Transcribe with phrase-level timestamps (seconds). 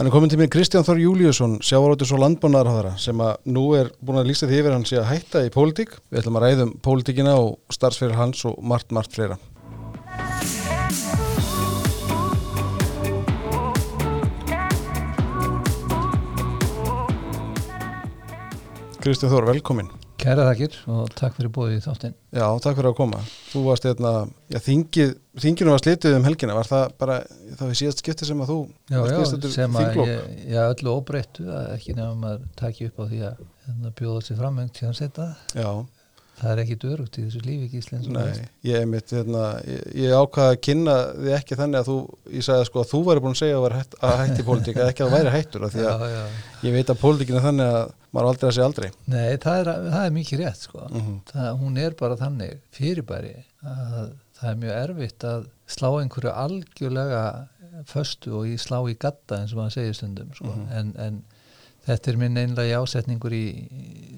[0.00, 3.90] Hann er komin til mér Kristján Þór Júliusson, sjávarótis og landbúnaðarháðara sem að nú er
[4.00, 5.92] búin að lýsa því yfir hann sé að hætta í pólitík.
[6.08, 9.36] Við ætlum að ræðum pólitíkina og starfsfyrir hans og margt, margt fleira.
[19.04, 19.92] Kristján Þór, velkomin.
[20.30, 22.12] Kæra þakkir og takk fyrir bóðið í þáttinn.
[22.38, 23.20] Já, takk fyrir að koma.
[23.50, 24.12] Þú varst hérna,
[24.52, 27.16] já, þingið, þinginu var slitið um helgina, var það bara,
[27.56, 30.12] það var síðast skipti sem að þú Já, varst já, viðstaddur sem að þinglok?
[30.12, 34.22] ég, já, öllu óbreyttu, að ekki nefnum að taki upp á því að hérna, bjóða
[34.28, 35.26] sér frammengt til að setja.
[35.58, 35.70] Já,
[36.40, 38.12] Það er ekki dörugt í þessu lífi ekki íslensku.
[38.14, 41.96] nei, ég mitt, hérna, ég, ég ákvaða að kynna því ekki þannig að þú,
[42.38, 44.90] ég sagði sko að þú væri búin að segja að, hætt, að hætti pólitík, að
[44.92, 46.24] ekki að þú væri hættur, því að Já, já.
[46.64, 48.88] ég veit að pólitíkin er þannig að maður aldrei að segja aldrei.
[49.06, 50.88] Nei, það er, það er mikið rétt, sko.
[50.88, 56.32] Mm Það, hún er bara þannig fyrirbæri að það er mjög erfitt að slá einhverju
[56.32, 57.24] algjörlega
[57.90, 60.50] föstu og í slá í gatta eins og maður segir stundum sko.
[60.50, 60.72] Mhm.
[60.78, 61.20] en, en
[61.90, 63.44] þetta er minn einlega ásetningur í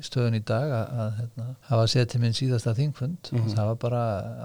[0.05, 3.43] stöðun í dag að, að hérna, hafa setið minn síðasta þingfund Mhm.
[3.43, 4.03] og það var bara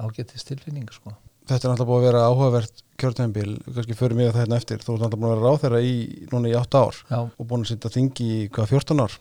[0.08, 1.14] ágættist tilfinning sko.
[1.48, 4.94] Þetta er náttúrulega búið að vera áhugavert kjörtæmbil, kannski mig að það hérna eftir, þú
[4.94, 5.94] er náttúrulega búin að vera ráþæra í,
[6.34, 9.14] núna í 8 ár Já, og búin að sitja þingi í hvað 14 ár.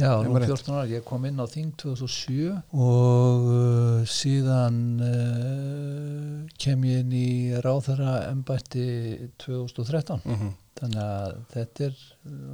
[0.00, 0.50] já nú var rétt.
[0.50, 7.12] 14 ára, ég kom inn á þing 2007 og uh, síðan uh, kem ég inn
[7.14, 7.30] í
[7.62, 12.00] ráðherra embætti 2013 Mm þannig að þetta er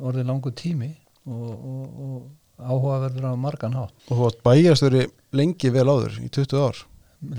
[0.09, 0.91] orðið langur tími
[1.27, 6.29] og, og, og áhugaverður á margan hátt Og þú átt bæjastöri lengi vel áður, í
[6.33, 6.79] 20 ár.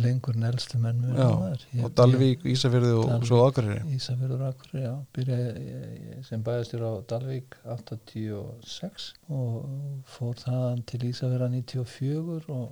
[0.02, 3.28] lengur en elstu menn mjög og Dalvík, Ísafjörði og Dalvík.
[3.30, 3.96] svo Akureyri.
[3.96, 9.70] Ísafjörður Akkur, já, byrjaði sem bæðastur á Dalvík 86 og
[10.18, 12.68] fór þaðan til Ísafjörða 94 og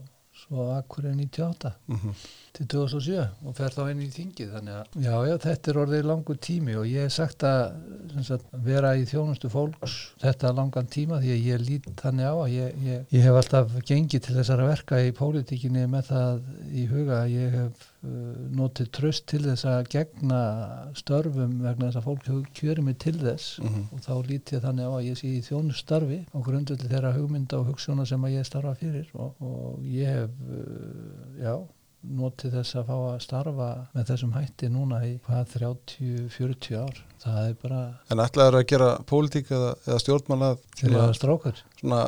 [0.45, 2.15] svo Akkurinn 98 Mm
[2.55, 3.15] til 2007
[3.45, 6.75] og fer þá inn í þingið þannig að já, já, þetta er orðið langur tími
[6.79, 11.49] og ég hef sagt að sagt, vera í þjónustu fólks þetta langan tíma því að
[11.49, 15.11] ég lít þannig á að ég, ég, ég hef alltaf gengið til þessara verka í
[15.15, 17.89] pólitíkinni með það í huga að ég hef
[18.55, 20.41] notið tröst til þess að gegna
[20.97, 23.59] störfum vegna þess að fólk kjörið mig til þess.
[23.61, 23.87] Mhm.
[23.91, 27.59] og þá lít ég þannig á að ég sé í þjónustarfi á grundvöldi þeirra hugmynda
[27.59, 29.09] og hugssjóna sem að ég starfa fyrir.
[29.15, 31.55] Og, og ég hef uh, já,
[32.05, 37.01] notið þess að fá að starfa með þessum hætti núna í hvað 30-40 ár.
[37.25, 37.81] Það er bara
[38.13, 41.99] En ætlaður að gera pólitík eða, eða stjórnmála til að strákar svona,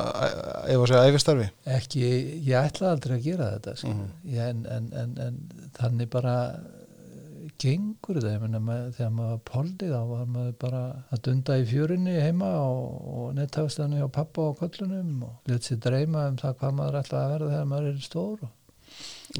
[0.68, 1.46] ef að segja æfistarfi?
[1.78, 2.02] ekki,
[2.48, 4.42] ég ætla aldrei að gera þetta mm Mhm.
[4.48, 5.38] en, en, en, en
[5.78, 10.52] þannig bara eh, gengur það, ég meina með, þegar maður var poldið þá var maður
[10.62, 10.82] bara
[11.14, 12.84] að dunda í fjörunni heima og,
[13.18, 17.24] og nettafstæðinu hjá pappa og köllunum og let sér dreyma um það hvað maður ætla
[17.24, 18.46] að verða þegar maður er stór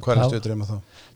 [0.04, 0.74] Hvað er stuður dreyma þá?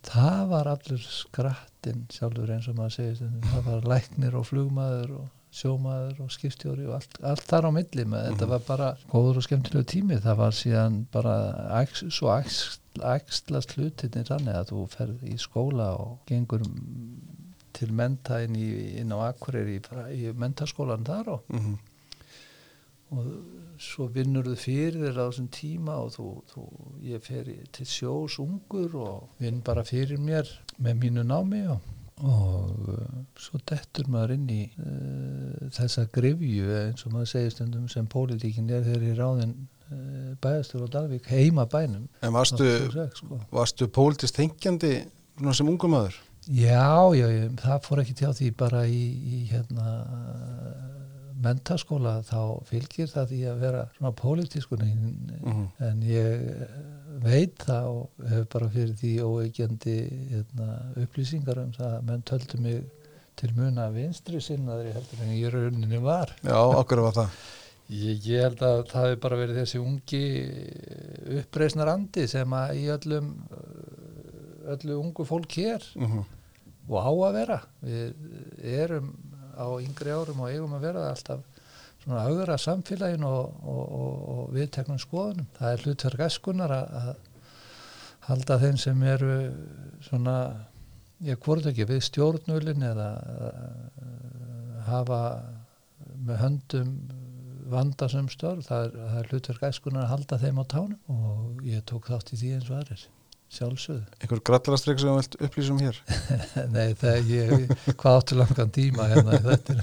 [0.09, 3.43] það var allur skrattinn sjálfur eins og maður segir stundum.
[3.50, 8.07] það var læknir og flugmaður og sjómaður og skipstjóri og allt, allt þar á milli
[8.09, 10.19] með þetta var bara góður og skemmtilegu tími.
[10.25, 11.37] Það var síðan bara
[11.83, 17.15] æx, svo æxlast hlutinni þannig að þú ferð í skóla og gengur mm,
[17.77, 18.69] til menta inn, í,
[19.03, 19.83] inn á Akureyri í,
[20.19, 21.81] í mentaskólan þar og Mm
[23.13, 23.33] og
[23.83, 26.67] svo vinnur þú fyrir þér á þessum tíma og þú, þú,
[27.05, 30.49] ég fer til sjós ungur og vinn bara fyrir mér
[30.79, 31.91] með mínu námi og,
[32.22, 33.05] og uh,
[33.38, 38.71] svo dettur maður inn í uh, þessa grifju eins og maður segir stundum sem pólitíkin
[38.71, 39.55] er þegar í ráðin
[39.91, 43.41] uh, bæðastur og Dalvík heima bænum En varstu, 86, sko.
[43.50, 45.00] varstu pólitist tengjandi
[45.38, 46.21] svona sem ungum maður?
[46.47, 49.93] Já, já, já, það fór ekki til því bara í, í hérna
[51.42, 55.04] mentaskóla þá fylgir það því að vera svona pólitískun en,
[55.42, 55.64] Mhm.
[55.88, 56.69] en ég
[57.22, 59.97] veit það og hef bara fyrir því óeikjandi
[60.32, 60.69] hérna,
[61.03, 62.84] upplýsingar um það að menn töldu mig
[63.36, 67.28] til muna vinstri sinnaðri heldur en ég rauninni var Já, okkur var það.
[67.92, 70.22] Ég, ég held að það hefur bara verið þessi ungi
[71.41, 73.32] uppreisnar andi sem að í öllum
[74.72, 76.22] öllu ungu fólk hér Mm
[76.92, 79.12] og á að vera við erum
[79.57, 81.43] á yngri árum og eigum að vera alltaf
[82.03, 85.49] svona auðra samfélagin og, og, og, og viðteknum skoðunum.
[85.59, 87.13] Það er hlutverk æskunar að,
[88.28, 89.33] halda þeim sem eru
[90.07, 90.37] svona
[91.27, 95.22] ég hvort ekki við stjórnulin eða uh, hafa
[96.22, 96.93] með höndum
[97.72, 98.66] vandasum störf.
[98.69, 102.34] Það er, það er hlutverk æskunar að halda þeim á tánum og ég tók þátt
[102.34, 103.10] í því eins og aðrir
[103.53, 104.04] sjálfsögðu.
[104.21, 105.99] Einhver grallarastrygg sem þú vilt upplýsa um hér?
[106.77, 109.77] Nei, það ég, hvað áttu langan tíma hérna í þetta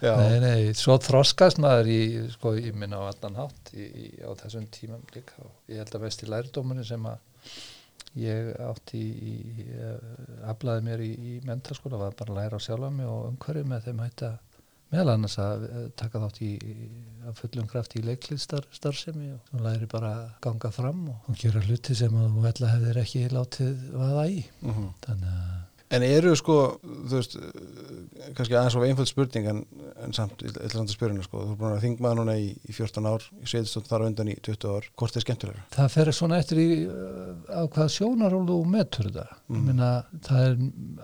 [0.00, 2.00] Nei, nei, svo þroskast maður í,
[2.32, 5.96] sko, ég minna á allan hátt í, í, á þessum tímum líka og ég held
[5.96, 7.50] að mest í lærdóminu sem að
[8.20, 9.66] ég átti í, í
[10.48, 13.90] aflaði mér í, í mentaskóla var bara að læra á sjálfa mig og umhverju með
[13.90, 14.38] þeim hætti að
[14.90, 16.50] meðal annars að eh, taka þátt í
[17.28, 21.62] að fullum kraft í leiklistar starfsemi og þú læri bara ganga fram og, og gera
[21.66, 24.86] hluti sem að þú ætla hefðir ekki látið vaða í Mhm.
[25.06, 25.58] þannig að
[25.90, 29.64] En eru sko, þú veist, eh, kannski aðeins of einföld spurning en,
[30.04, 32.44] en samt, ég ætla samt að spyrja sko, þú er búin að þingmaða núna í,
[32.62, 35.64] í 14 ár, í sveitistótt þar undan í 20 ár, hvort er skemmtilegra?
[35.74, 39.56] það fer svona eftir í uh, á hvað sjónaról þú metur þetta Mhm.
[39.58, 39.90] ég meina
[40.22, 40.54] það er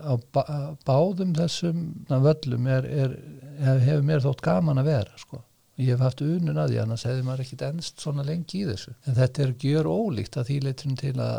[0.07, 0.43] á bá,
[0.87, 1.83] báðum þessum
[2.29, 3.19] völlum er, er,
[3.61, 5.43] hefur mér þótt gaman að vera sko.
[5.77, 8.95] Ég hef haft unun að því annars hefði maður ekkit ennst svona lengi í þessu.
[9.05, 11.35] En þetta er gjör ólíkt að því leitum til að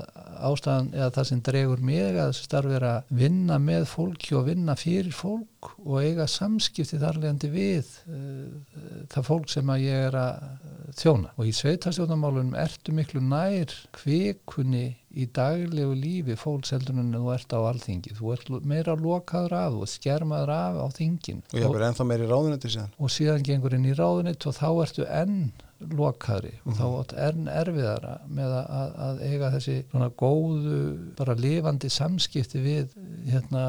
[0.46, 4.46] ástæðan eða það sem dregur mig að þessu starf er að vinna með fólki og
[4.52, 8.78] vinna fyrir fólk og eiga samskipti þarlegandi við uh,
[9.10, 10.46] það fólk sem að ég er að
[11.02, 11.34] þjóna.
[11.34, 17.54] Og í sveitastjónamálunum ertu miklu nær kvikunni í daglegu lífi fólks heldur en þú ert
[17.58, 21.88] á alþingi þú ert meira lokaður af, ert skermaður af á þingin Og ég hafði
[21.90, 22.92] ennþá meiri ráðunetti síðan.
[23.00, 25.40] og síðan gengur inn í ráðunitt og þá ertu enn
[25.94, 26.96] lokaðri og þá Mhm.
[27.28, 30.80] enn erfiðara með að, að eiga þessi svona góðu
[31.18, 32.88] bara lifandi samskipti við
[33.30, 33.66] hérna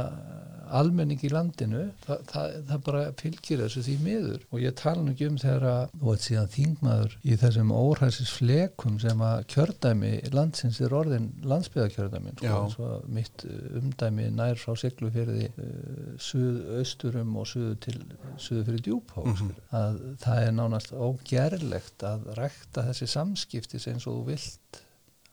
[0.81, 5.12] almenning í landinu það, það, það bara fylgir þessu því miður og ég tala nú
[5.15, 10.12] ekki um þegar að þú ert síðan þingmaður í þessum óhæsis flekum sem að kjördæmi
[10.35, 12.55] landsins er orðin landsbyðakjördæmin Já.
[12.75, 17.97] svo mitt uh, umdæmi nær frá Siglufyrði uh, suðausturum og suðu til
[18.41, 19.55] suðu fyrir djúphá Mhm.
[19.75, 24.82] að það er nánast ógerlegt að rækta þessi samskiptis eins og þú vilt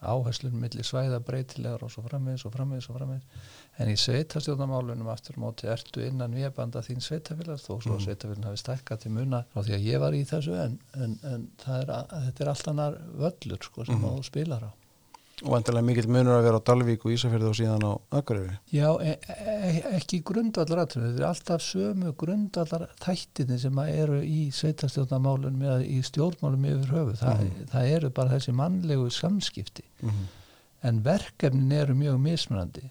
[0.05, 3.23] áherslun millir svæða breytilegar og svo framvegis og framvegis og framvegis
[3.77, 8.05] en í sveitastjórnamálunum aftur móti ertu innan viðbanda þín sveitafélags þó svo mm.
[8.05, 11.45] sveitafélagin hafi stækkað til muna frá því að ég var í þessu en, en, en
[11.67, 11.93] er,
[12.29, 14.09] þetta er allt annar völlur sko, sem mm.
[14.15, 14.71] þú spilar á
[15.43, 18.53] Og vantilega mikill munur að vera á Dalvík og Ísafjörði og síðan á Akureyri.
[18.71, 24.45] Já, e e ekki grundvallar aðtrið, þetta er alltaf sömu grundvallar þættinni sem eru í
[24.55, 27.67] sveitarstjórnarmálunum eða í stjórnmálum yfir höfu, Þa, Mhm.
[27.73, 30.25] það eru bara þessi mannlegu samskipti Mm -hmm.
[30.83, 32.89] en verkefnin eru mjög mismunandi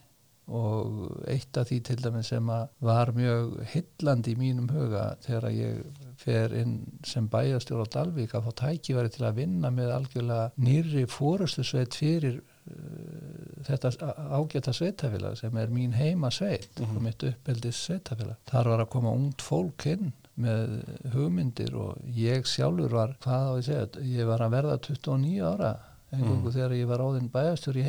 [0.49, 5.47] og eitt af því til dæmis sem að var mjög hillandi í mínum huga þegar
[5.57, 5.85] ég
[6.21, 6.75] fer inn
[7.05, 11.95] sem bæjastjóra á Dalvík að fá tækifæri til að vinna með algjörlega nýrri fórustu sveit
[11.97, 13.93] fyrir uh, þetta
[14.37, 16.97] ágæta sveitafélag sem er mín heima sveit Mhm.
[16.97, 18.37] og mitt uppeldis sveitafélag.
[18.51, 23.53] Þar var að koma ungt fólk inn með hugmyndir og ég sjálfur var, hvað á
[23.61, 25.77] ég segja, ég var að verða 29 ára
[26.13, 26.53] engungu Mhm.
[26.53, 27.87] þegar ég var áðinn bæjastjóri í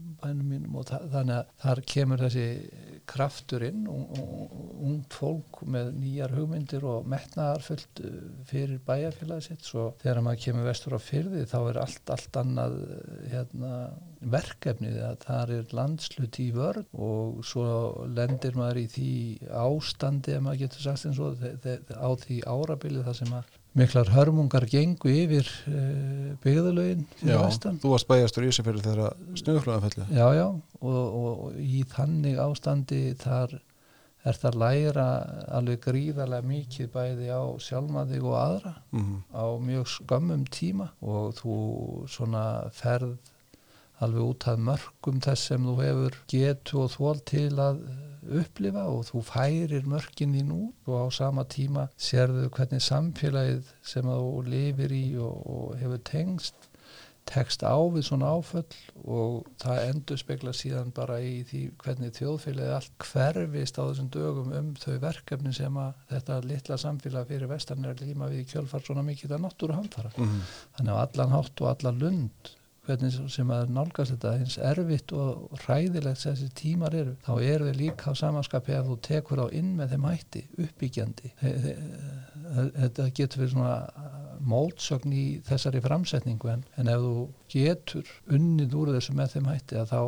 [0.00, 2.44] heimabænum mínum og þa þannig að þar kemur þessi
[3.10, 9.48] kraftur inn og, og, og ungt fólk með nýjar hugmyndir og metnaðarfullt uh, fyrir bæjarfélagi
[9.48, 9.64] sitt.
[9.66, 12.76] Svo þegar maður kemur vestur á fyrði þá er allt, allt annað
[13.32, 13.72] hérna,
[14.20, 17.66] verkefnið að það er landslut í vörð og svo
[18.10, 19.12] lendir maður í því
[19.62, 24.66] ástandi ef maður getur sagt eins og á því árabilið það sem að miklar hörmungar
[24.66, 30.06] gengu yfir uh, byggðalögin fyrir Já, vestan þú varst bæjastur í Ísafjörði þegar snöðuflöðan fellu.
[30.10, 30.46] Já, já,
[30.80, 33.60] og, og, og í þannig ástandi þar
[34.26, 35.06] er það læra
[35.56, 39.20] alveg gríðarlega mikið bæði á sjálfma þig og aðra Mm -hmm.
[39.32, 41.54] á mjög skömmum tíma og þú
[42.08, 43.16] svona ferð
[44.04, 47.82] alveg út að mörgum þess sem þú hefur getu og þól til að
[48.40, 54.08] upplifa og þú færir mörkin þín út og á sama tíma sérðu hvernig samfélagið sem
[54.08, 56.68] þú lifir í og, og hefur tengst
[57.30, 58.64] tekst á við svona áföll
[59.04, 64.54] og það endur spekla síðan bara í því hvernig þjóðfélagið allt hverfist á þessum dögum
[64.56, 68.84] um þau verkefni sem að þetta litla samfélag fyrir vestan að glíma við í kjölfar
[68.86, 70.14] svona mikið að náttúru hamfara.
[70.16, 70.40] Mm
[70.78, 72.54] Þannig að allan hátt og allan lund
[72.90, 77.68] hvernig sem að nálgast þetta eins erfitt og ræðilegt sem þessi tímar eru, þá eru
[77.70, 82.72] þau líka á samanskapi ef þú tekur á inn með þeim hætti uppbyggjandi Þe- þe-
[82.80, 83.76] þetta getur verið svona
[84.50, 87.14] mótsögn í þessari framsetningu en, en ef þú
[87.52, 90.02] getur unnið úr þessu með þeim hætti að þá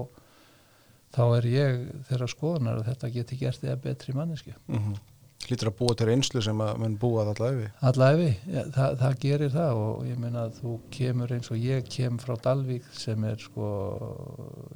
[1.12, 4.94] þá er ég þeirra skoðunar að þetta geti gert eða betri mannesku -hmm.
[5.42, 7.72] Hlýtur að búa til reynslu sem að menn búa allavega yfir.
[7.88, 11.88] Allæfi, ja, það, það gerir það og ég meina að þú kemur eins og ég
[11.90, 13.70] kem frá Dalvík sem er sko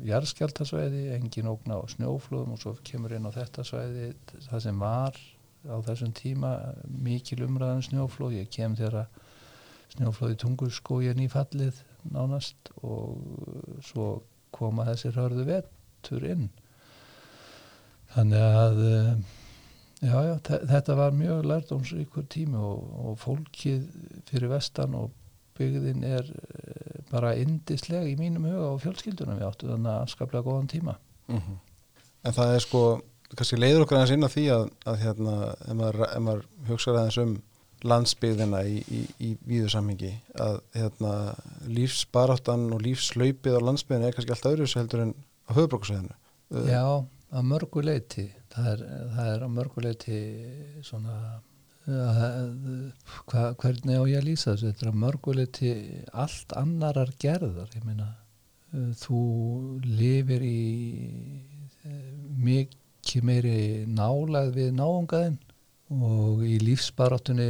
[0.08, 4.10] jarðskjáltasvæði, engin ógna á snjóflóðum og svo kemur inn á þetta svæði
[4.48, 5.22] það sem var
[5.70, 6.52] á þessum tíma
[6.90, 9.06] mikil umræðan snjóflóð, ég kem þegar
[9.94, 11.80] snjóflóði tungurskói er nýfallið
[12.10, 14.10] nánast og svo
[14.54, 16.48] koma þessir hörðu vetur inn
[18.14, 19.10] þannig að eh,
[20.06, 23.86] Já, já, þe- þetta var mjög lærdómsríkur tími og, og fólkið
[24.30, 25.10] fyrir vestan og
[25.58, 29.38] byggðin er eh, bara indisleg í mínum huga og fjölskyldunum.
[29.40, 30.96] Við áttu þannig að skaplega góðan tíma.
[31.32, 31.56] Mm
[32.26, 32.80] En það er sko,
[33.38, 37.18] kannski leiður okkur aðeins inn á því að, að hérna, ef maður, maður hugsaður aðeins
[37.22, 37.34] um
[37.86, 40.10] landsbyggðina í, í, í víðu samhengi
[40.42, 41.12] að hérna,
[41.76, 45.12] lífsbaráttan og lífslaupið á landsbyggðina er kannski allt öðru sem heldur en
[45.46, 46.16] á höfubrókusveðinu
[46.70, 46.82] Já,
[47.36, 50.20] að mörgu leiti það er, það er að mörgu leiti
[50.86, 51.16] svona
[51.86, 54.72] hva, hvernig á ég að lýsa þessu?
[54.72, 55.72] Þetta er að mörgu leiti
[56.12, 57.68] allt annarar gerðar.
[57.76, 58.08] Ég meina
[59.00, 59.20] þú
[59.86, 60.60] lifir í
[61.86, 63.58] eh, mikið meiri
[63.88, 65.38] nálag við náungaðinn
[65.86, 67.46] og í lífsbaráttunni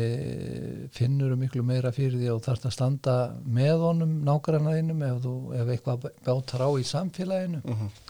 [0.93, 3.15] finnur þú miklu meira fyrir því og þarfst að standa
[3.49, 7.63] með honum nágrannaðinum ef, þú, ef eitthvað bátar á í samfélaginu.
[7.65, 8.05] Uh -huh.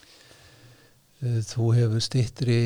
[1.47, 2.57] Þú hefur stittri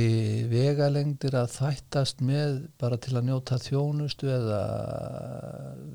[0.50, 4.60] vegalengdir að þættast með bara til að njóta þjónustu eða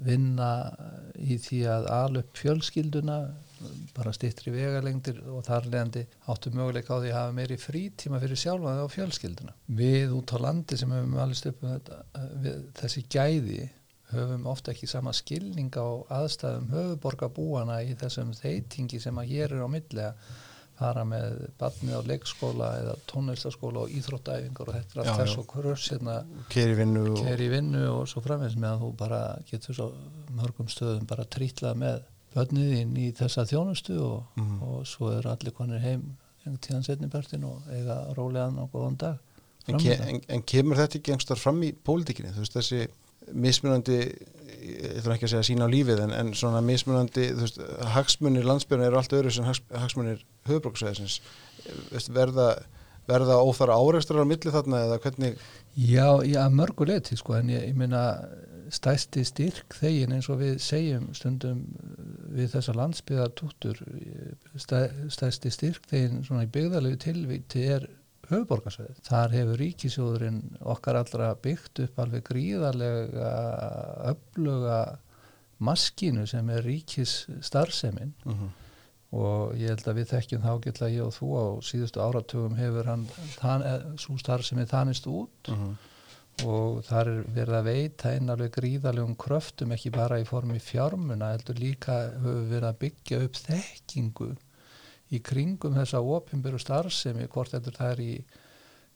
[0.05, 0.51] vinna
[1.15, 3.19] í því að alöp fjölskylduna
[3.95, 8.39] bara stittri vegalengdir og þar leðandi áttu möguleika á því að hafa meiri frítíma fyrir
[8.39, 9.55] sjálfaði á fjölskylduna.
[9.79, 12.01] Við út á landi sem hefum alveg stöpum þetta,
[12.43, 13.61] við, þessi gæði
[14.11, 15.87] höfum ofta ekki sama skilning á
[16.19, 20.27] aðstæðum höfuborgarbúana í þessum þeitingi sem að hér er á milli að
[20.79, 25.53] fara með barnið á leikskóla eða tónlistaskóla og íþróttæfingar og þetta er allt þess og
[25.53, 26.15] hvers hérna
[26.49, 27.05] keri vinnu
[27.53, 29.87] vinnu og svo framvegs meðan þú bara getur svo
[30.35, 32.01] mörgum stöðum bara trítlað með
[32.35, 34.61] börnið inn í þessa þjónustu og, Mhm.
[34.63, 39.17] og svo er allir konir heim en tíðan setnipartin og eiga rólegan og góðan dag
[39.67, 42.33] en, ke, en, en kemur þetta ekki einhverstað fram í pólitíkinni?
[42.35, 42.87] Þú veist þessi
[43.33, 43.95] mismunandi
[44.65, 47.57] ég ætlum ekki að segja sína á lífið en, en svona mismunandi þú veist,
[47.95, 51.19] hagsmunir landsbyrjun eru allt öðru sem hags, hagsmunir höfubróksveðisins
[52.13, 52.53] verða,
[53.09, 55.39] verða óþara áreikstrar á milli þarna eða hvernig
[55.75, 58.05] Já, já, mörgu leiti sko en ég, ég meina
[58.73, 61.65] stæsti styrk þegin eins og við segjum stundum
[62.35, 63.81] við þessa landsbyðartúttur
[64.57, 64.79] stæ,
[65.13, 67.87] stæsti styrk þegin svona í byggðalegu tilvíti er
[68.29, 69.01] höfuborgarsveið.
[69.05, 70.41] Þar hefur ríkisjóðurinn
[70.73, 73.31] okkar allra byggt upp alveg gríðarlega
[74.13, 74.79] öfluga
[75.65, 78.49] maskínu sem er ríkis starfseminn uh -huh.
[79.11, 82.85] Og ég held að við þekkjum þá geta ég og þú á síðustu áratugum hefur
[82.85, 83.05] hann
[83.39, 83.63] þann,
[83.97, 85.75] svo starfsemi þanist út Uh -huh.
[86.45, 91.31] og þar er verið að veita einn alveg gríðalegum kröftum ekki bara í formi fjármuna
[91.31, 94.35] heldur líka höfum verið að byggja upp þekkingu
[95.11, 98.23] í kringum þessa opinberu starfsemi hvort það er í,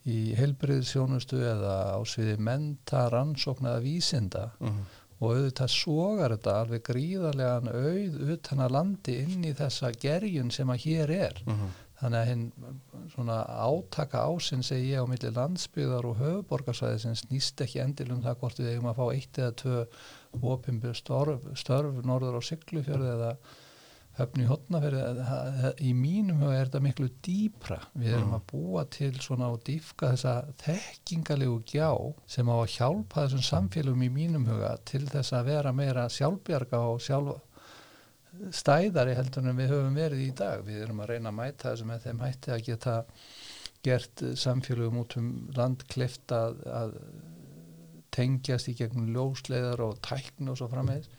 [0.05, 4.83] í heilbriðsjónustu eða á sviði menta, rannsókna eða vísinda Uh -huh.
[5.19, 10.69] Og auðvitað sogar þetta alveg gríðarlegan auð utan að landi inn í þessa gerjun sem
[10.69, 11.69] að hér er Uh -huh.
[11.99, 12.51] þannig að hinn
[13.13, 18.21] svona átaka ásinn segi ég á milli landsbyggðar og höfuborgarsvæði sem snýst ekki endil um
[18.23, 19.85] það hvort við eigum að fá eitt eða tvö
[20.41, 23.35] opinbjör störf, störf norður á Siglufjörði eða
[24.17, 27.77] höfni hotnaferði í mínum huga er þetta miklu dýpra.
[27.95, 31.91] Við erum að búa til svona og dýfka þessa þekkingalegu gjá
[32.27, 36.81] sem á að hjálpa þessum samfélagum í mínum huga til þess að vera meira sjálfbjarga
[36.89, 37.45] og sjálf
[38.55, 40.65] stæðari heldur en við höfum verið í dag.
[40.67, 42.97] Við erum að reyna að mæta þessu með þeim hætti að geta
[43.87, 46.95] gert samfélagum út um land klift að, að
[48.15, 51.09] tengjast í gegnum ljósleiðar og tækni og svo framvegis.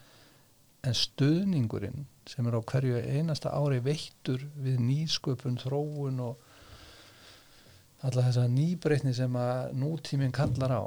[0.85, 6.37] En stuðningurinn sem er á hverju einasta ári veittur við nýsköpun, þróun og
[8.07, 10.85] alla þessa nýbreytni sem að nútíminn kallar á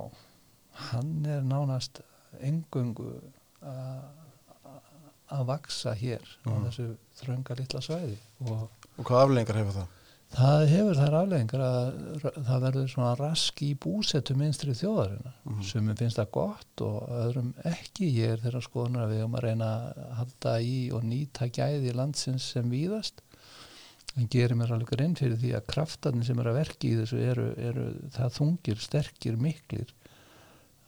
[0.89, 1.99] hann er nánast
[2.41, 3.11] engöngu
[5.33, 6.63] að vaksa hér á Mhm.
[6.67, 6.87] þessu
[7.19, 9.87] þrönga litla svæði og og hvað aflengar hefur það?
[10.33, 11.89] Það hefur þær afleggingar að
[12.47, 15.63] það verður svona rask í búsetu minnstri þjóðarinnar Mhm.
[15.69, 19.45] sem finnst það gott og öðrum ekki ég er þeirra skoðunar að við höfum að
[19.47, 23.21] reyna að halda í og nýta gæði landsins sem víðast
[24.17, 27.19] en gerir mér alveg inn fyrir því að kraftarnir sem eru að verki í þessu
[27.31, 29.93] eru, eru það þungir, sterkir, miklir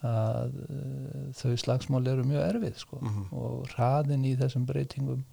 [0.05, 2.99] að uh, þau slagsmál eru mjög erfið sko.
[3.01, 3.23] Mhm.
[3.33, 5.23] og hraðin í þessum breytingum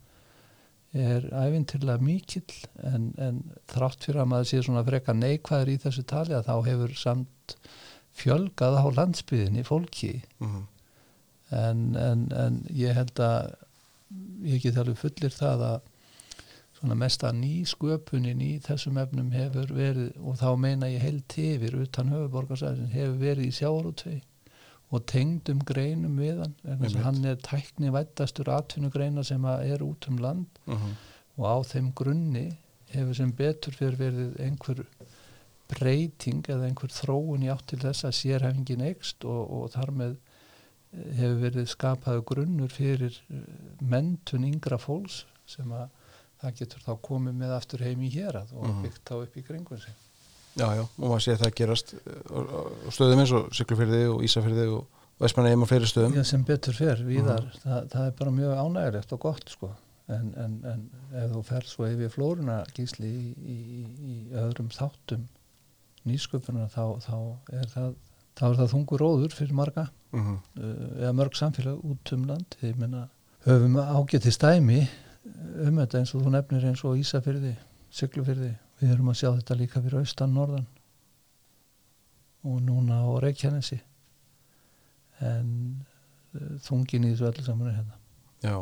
[0.93, 2.53] er æfintilega mikill
[2.85, 3.39] en, en
[3.73, 7.57] þrátt fyrir að maður sé svona freka neikvæður í þessu tali að þá hefur samt
[8.13, 10.67] fjölgað á landsbyðinni fólki Uh -huh.
[11.51, 13.55] en, en, en ég held að
[14.45, 15.81] ég get alveg fullir það að
[16.77, 22.11] svona mesta nýsköpunin í þessum efnum hefur verið og þá meina ég heilt yfir utan
[22.11, 24.23] höfuborgarsæðin hefur verið í sjávarútvei
[24.93, 26.97] og tengdum greinum við hann Einmitt.
[27.05, 30.95] hann er tækni vættastur atvinnugreina sem er út um land Uh -huh.
[31.39, 32.57] og á þeim grunni
[32.93, 34.85] hefur sem betur fyrir verið einhver
[35.69, 40.17] breyting eða einhver þróun í átt til þess að sérhæfingin eikst og, og þar með
[40.93, 43.37] eh, hefur verið skapaðu grunnur fyrir eh,
[43.81, 45.89] mentun yngra fólks sem að
[46.43, 48.83] það getur þá komið með aftur heim í hérað og Mhm.
[48.83, 49.95] byggt þá upp í kringun sig.
[50.53, 54.25] Já, já, og maður sé að það gerast uh, á stöðum eins og Siglufyrði og
[54.27, 56.17] Ísafyrði og Vestmannaheim og fleiri stöðum.
[56.19, 59.71] Já, sem betur fer, víðar, það, það er bara mjög ánægilegt og gott sko.
[60.13, 60.83] En, en, en
[61.17, 63.59] ef þú fer svo yfir flóruna gísli í, í,
[64.13, 65.29] í öðrum þáttum
[66.09, 67.17] nýsköpuna þá, þá
[67.55, 67.93] er það
[68.39, 72.59] þá er það þungur róður fyrir marga mm uh, eða mörg samfélag út um land.
[72.65, 73.07] Ég meina,
[73.47, 74.83] höfum ágæti stæmi
[75.63, 77.55] um þetta eins og þú nefnir eins og Ísafyrði,
[77.93, 78.53] Siglufyrði
[78.83, 80.69] við erum að sjá þetta líka fyrir austan norðan
[82.43, 83.79] og núna á Reykjanesi.
[85.23, 85.51] En
[86.35, 88.01] uh, þungin í þessu öllu saman er hérna.
[88.43, 88.57] Já.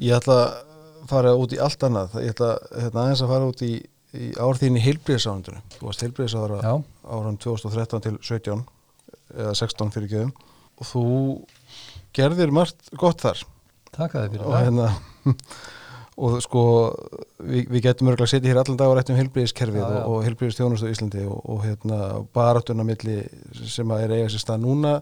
[0.00, 2.18] Ég ætla að fara út í allt annað.
[2.20, 3.72] Ég ætla hérna, aðeins að fara út í,
[4.12, 6.74] í árþín í heilbriðisáðundinu þú varst heilbriðisáður Já,
[7.16, 8.66] áran 2013 til 17
[9.40, 10.36] eða 16 fyrir geðum.
[10.80, 11.04] Og þú
[12.16, 13.44] gerðir margt gott þar.
[13.96, 14.64] Taka þið fyrir það.
[14.68, 15.36] hérna
[16.18, 16.62] og sko
[17.38, 20.00] við, við getum örgulega að setja hér allan dag á réttum heilbriðiskerfið Já, já.
[20.02, 22.00] og, og heilbriðistjónust á Íslandi og, og hérna
[22.36, 23.20] baratuna milli
[23.60, 24.94] sem að er eiga sér stað núna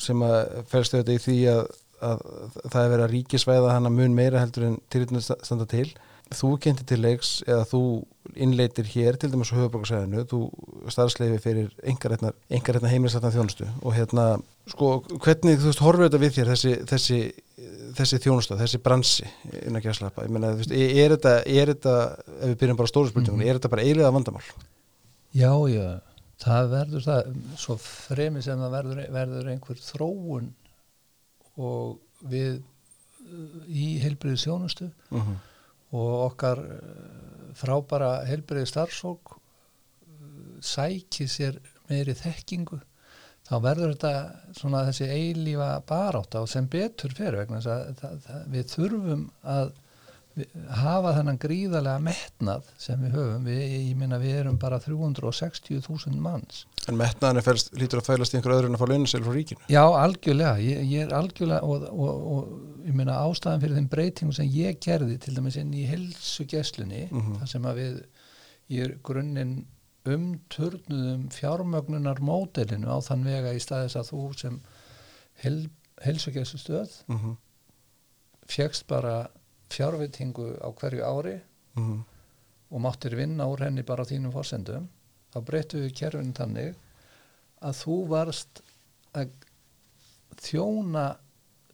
[0.00, 0.38] sem að
[0.72, 1.62] felst auðvitað í því að,
[2.08, 2.24] að
[2.62, 5.88] það er verið að ríkisvæða hana mun meira heldur en til standa til
[6.38, 7.82] þú kynnti til leiks eða þú
[8.38, 10.40] innleitir hér til dæmis á höfuborgarsæðinu þú
[10.92, 14.26] starfsleifi fyrir engarætna heimilisætna þjónustu og hérna
[14.70, 17.18] sko hvernig þú veist horfur þetta við þér þessi, þessi,
[17.98, 19.26] þessi þjónusta, þessi bransi
[19.64, 21.96] innan gæslappa, ég meina þú veist er, þetta, er þetta,
[22.38, 24.44] ef við byrjum bara stóru spurningunni, er þetta bara eiliða vandamál?
[25.34, 25.86] Já, já,
[26.44, 30.52] það verður það svo fremi sem það verður, verður einhver þróun
[31.58, 31.98] og
[32.30, 32.62] við
[33.68, 35.40] í heilbriði sjónustu Uh -huh.
[35.92, 39.36] Og okkar uh, frábara heilbriði starfsók
[40.62, 41.58] sæki sér
[41.90, 42.78] meiri þekkingu
[43.48, 44.12] þá verður þetta
[44.56, 49.24] svona þessi eilífa barátta og sem betur fyrir vegna þess að það, það, við þurfum
[49.54, 49.72] að
[50.82, 53.58] hafa þennan gríðarlega metnað sem við höfum við,
[53.90, 58.54] ég minna við erum bara 360.000 manns En metnaðan fælst, lítur að fælast í einhver
[58.56, 59.60] öðru en að fá launisel frá ríkinu?
[59.70, 64.32] Já, algjörlega, ég, ég er algjörlega og, og, og ég meina ástæðan fyrir þeim breytingum
[64.38, 67.36] sem ég gerði til dæmis inn í helsugesslunni, Mhm.
[67.42, 68.00] þar sem að við
[68.72, 69.54] í grunninn
[70.08, 74.56] umturnuðum fjármögnunar módelinu á þann vega í staðis að þú sem
[75.44, 75.58] hel,
[76.02, 77.36] helsugessustöð Uh -huh.
[78.48, 79.28] fjekst bara
[79.76, 81.40] fjárveitingu á hverju ári
[81.76, 82.00] Uh -huh.
[82.70, 84.88] og máttir vinna úr henni bara á þínum fórsendum
[85.34, 86.74] þá breyttu við kerfinu þannig
[87.62, 88.60] að þú varst
[89.14, 89.28] að
[90.42, 91.16] þjóna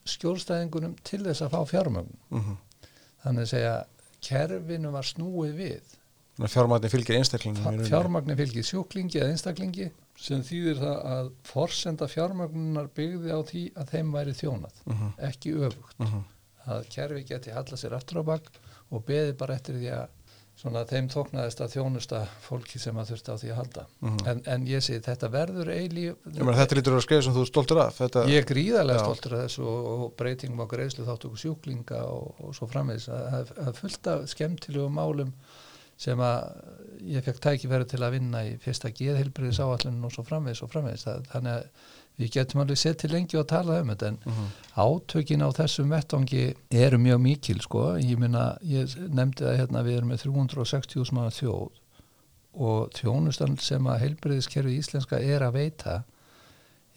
[0.09, 2.57] skjólstæðingunum til þess að fá fjármögn Uh -huh.
[3.25, 3.85] þannig að segja
[4.21, 5.83] kerfinu var snúið við
[6.49, 13.31] fjármagnin fylgir einstaklingin fjármagnin fylgir sjúklingi eða einstaklingi sem þýðir það að forsenda fjármagnunar byggði
[13.35, 15.13] á því að þeim væri þjónað uh -huh.
[15.29, 16.23] ekki öfugt Uh -huh.
[16.75, 18.49] Að kerfi geti halla sér aftur á bak
[18.93, 20.07] og beði bara eftir því að
[20.59, 24.17] svona þeim þóknaðist að þjónusta fólki sem að þurfti á því að halda Mhm.
[24.33, 25.69] en, en ég segi þetta verður
[26.27, 29.05] meina, Þetta lítur að skrifa sem þú stoltur af þetta, ég er gríðarlega Já.
[29.07, 33.23] stoltur af þessu og, og breytingum á greiðslu þáttöku sjúklinga og, og svo framvegis að,
[33.39, 35.31] að, að fullt af skemmtilegu málum
[35.99, 36.43] sem að
[37.07, 41.07] ég fekk tækifæri til að vinna í fyrsta geðheilbriðis áallunum og svo framvegis og framvegis
[41.07, 41.71] það, þannig að
[42.19, 44.49] við getum alveg sett til lengi og tala um þetta en uh -huh.
[44.77, 49.97] átökin á þessum vettvangi eru mjög mikil sko, ég minna, ég nefndi það hérna við
[49.97, 51.71] erum með 360.000 manna þjóð
[52.59, 56.05] og þjónustan sem að heilbreyðiskerfi íslenska er að veita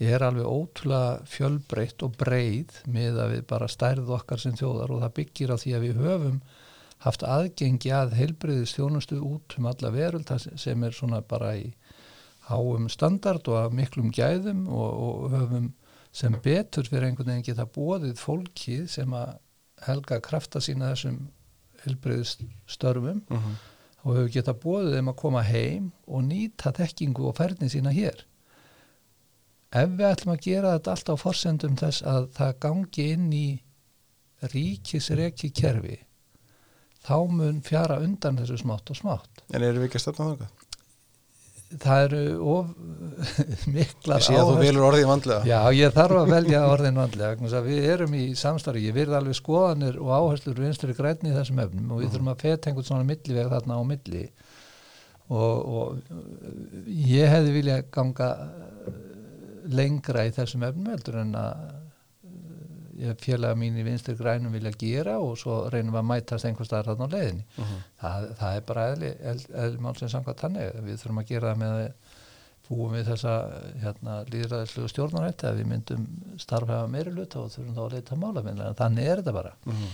[0.02, 5.04] er alveg ótrúlega fjölbreytt og breið með að við bara stærð okkar sem þjóðar og
[5.04, 6.42] það byggir á því að við höfum
[7.06, 11.72] haft aðgengi að heilbreyðis þjónustu út um alla veröld sem er svona bara í
[12.52, 15.70] háum standard og af miklum gæðum og, og höfum
[16.12, 19.38] sem betur fyrir einhvern veginn geta bóðið fólki sem að
[19.88, 21.22] helga krafta sína þessum
[21.86, 22.38] heilbreyðis
[22.68, 23.56] störfum Uh -huh.
[24.04, 28.26] og hefur geta bóðið þeim að koma heim og nýta þekkingu og færni sína hér
[29.72, 33.48] ef við ætlum að gera þetta allt á forsendum þess að það gangi inn í
[34.52, 36.00] ríkisreki kerfi
[37.06, 40.61] þá mun fjara undan þessu smátt og smátt En erum við ekki að stefna þangað?
[41.80, 42.72] Það eru of
[43.76, 45.48] miklar Ég sé að þú velur orðið vandlega.
[45.48, 50.00] Já, ég þarf að velja orðin vandlega við erum í samstarfi, ég virði alveg skoðanir
[50.02, 53.52] og áherslur vinstri grænni í þessum efnum og við þurfum að feta einhvern svona milliveg
[53.54, 54.24] þarna á milli.
[55.32, 58.98] Og, og ég hefði vilja ganga eh,
[59.72, 61.70] lengra í þessum efnum heldur en að
[63.22, 66.86] félaga mín í vinstri grænum vilja gera og svo reynum við að mætast einhvers staðar
[66.92, 67.84] þarna á leiðinni uh -huh.
[68.02, 71.52] það, það er bara eðli, eðli, eðli mál sem samkvæmt þannig við þurfum að gera
[71.54, 71.92] það með að
[72.72, 73.34] búum við þessa
[73.84, 76.08] hérna, líðræðislu stjórnarætti að við myndum
[76.40, 79.74] starfhæfa meiri hluta og þurfum þá að leita mála en þannig er þetta bara Uh
[79.74, 79.92] -huh.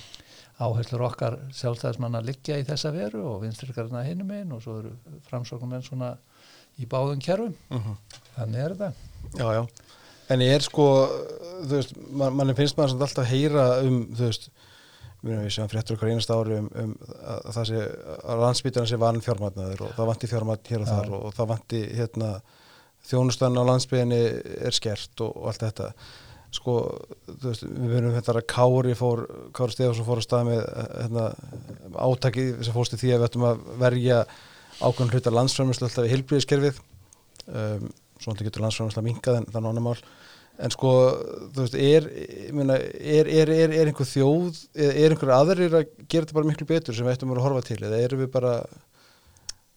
[0.59, 4.91] áherslur okkar sjálfstæðismanna liggja í þessa veru og vinstrikarna hinum einn og svo eru
[5.29, 6.17] framsóknum enn svona
[6.79, 7.97] í báðum kerfum Mhm.
[8.37, 8.93] þannig er þetta
[9.37, 9.67] Já, já.
[10.33, 10.85] En ég er sko,
[11.63, 14.49] þú veist, man, mann finnst maður samt alltaf að heyra um, þú veist,
[15.27, 17.81] við séum fréttur okkar einasta ári um, um að að það sé,
[18.21, 21.51] að landsbytjarna sé vann fjármagnaður og það vanti fjármagn hér og þar og, og það
[21.53, 22.31] vanti, hérna,
[23.07, 24.21] þjónustan á landsbyðinni
[24.67, 25.91] er skert og, og allt þetta.
[26.57, 26.75] Sko,
[27.27, 29.23] þú veist, við verðum þetta að Kári fór,
[29.55, 30.61] Kári Stefansson fór að stað með,
[30.93, 31.25] hérna,
[32.07, 34.19] átakið sem fórst í því að við ættum að verja
[34.77, 36.79] ákveðin hluta landsframlæslu alltaf í heilbríðiskerfið
[37.51, 37.89] um,
[38.23, 40.01] svona getur landsframlæsla minkað en það er annar mál
[40.57, 40.91] en sko,
[41.53, 42.07] þú veist, er
[42.57, 46.49] meina, er, er, er, er einhver þjóð er, er einhver aðrir að gera þetta bara
[46.49, 48.59] miklu betur sem við ættum að horfa til eða erum við bara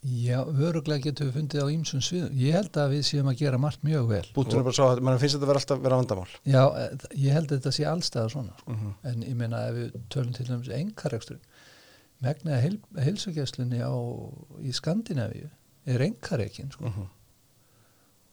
[0.00, 3.58] Já, öruglega getum við fundið á ýmsum sviðum ég held að við séum að gera
[3.60, 6.62] margt mjög vel bútunum bara svo að mann finnst þetta vera alltaf vera vandamál Já,
[6.80, 8.72] eh, ég held að þetta sé allstæða svona sko.
[8.72, 8.94] mm -hmm.
[9.10, 11.38] en ég meina ef við tölum til dæmis engarekstur
[12.24, 13.92] megnaði heil, heilsugjæslinni á
[14.60, 15.50] í Skandinavíu
[15.84, 16.88] er engareikin sko.
[16.88, 17.08] Mhm.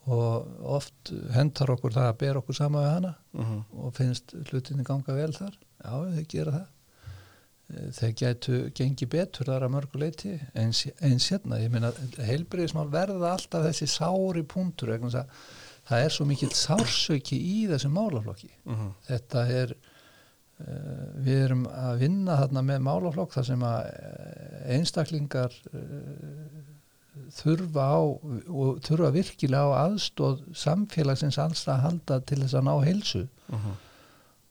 [0.07, 3.63] Og oft hendar okkur það að bera okkur sama við hana Mhm.
[3.83, 6.67] og finnst hlutinni ganga vel þar já, þeir gera það
[7.67, 11.89] Eh, þeir gætu gengi betur þar að mörgu leiti eins, eins hérna ég meina
[12.23, 14.43] heilbriðismál verða alltaf þessi sári
[15.19, 15.27] að
[15.89, 18.93] það er svo mikill sársauki í þessum málaflokki Mhm.
[19.09, 19.73] þetta er
[20.61, 26.46] uh, við erum að vinna þarna með málaflokk þar sem að eh, einstaklingar uh,
[27.33, 32.73] þurfa á og þurfa virkilega á aðstóð samfélagsins alls að halda til þess að ná
[32.85, 33.75] heilsu Mhm.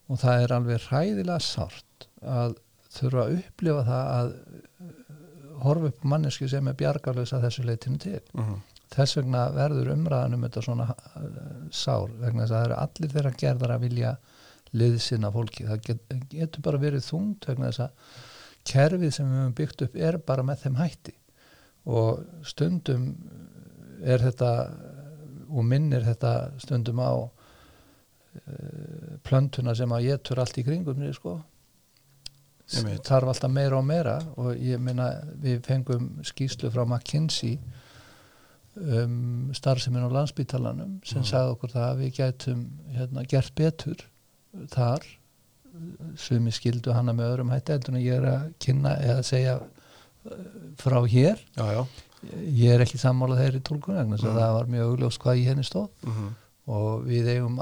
[0.08, 2.54] og það er alveg hræðilega sárt að
[2.96, 8.20] þurfa að upplifa það að uh, horfa upp mannesku sem er bjargarlösa þessu leitinu til
[8.34, 8.60] Mhm.
[8.96, 13.12] þess vegna verður umræðan um þetta svona uh, sár vegna þess að það eru allir
[13.16, 14.16] þeirra gerðar að vilja
[14.76, 17.90] liðsina fólki það get, getur bara verið þungt vegna þess að
[18.66, 21.12] kerfið sem við höfum byggt upp er bara með þeim hætti
[21.86, 23.14] og stundum
[24.02, 24.70] er þetta
[25.48, 27.30] og minnir þetta stundum á uh,
[29.26, 31.34] plöntuna sem að getur allt í kringum niður sko.
[33.06, 34.16] Þarf alltaf meira og meira.
[34.42, 35.06] Og ég meina
[35.38, 37.60] við fengum skýslu frá McKinsey
[38.76, 41.28] um starfseminn á landsbítalanum sem Mhm.
[41.30, 42.60] sagði okkur það að við gætum
[42.92, 43.96] hérna, gert betur
[44.68, 45.00] þar.
[46.16, 49.60] Sumi skildu hana með öðrum hætti en ég er að kynna eða segja
[50.78, 51.86] frá hér já, já
[52.56, 54.36] ég er ekki sammála þeirri tólkun vegna Mhm.
[54.36, 56.28] það var mjög augljóst hvað í henni stóð Mhm.
[56.66, 57.58] og við eigum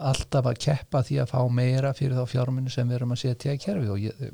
[0.00, 3.52] alltaf að keppa því að fá meira fyrir þá fjármunni sem við erum að setja
[3.54, 4.32] í kerfið og ég,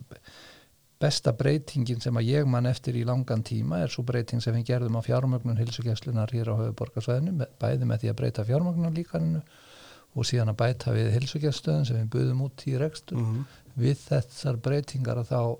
[1.00, 4.64] besta breytingin sem að ég mann eftir í langan tíma er svo breyting sem við
[4.72, 9.42] gerðum á fjármögnun hilsugjæslunar hér á höfuborgarsvæðinu bæði með því að breyta fjármögnun líkaninu
[10.16, 13.44] og síðan að bæta við hilsugjæstöðun sem við buðum út í rekstur Mhm.
[13.78, 15.58] við þessar breytingar að þá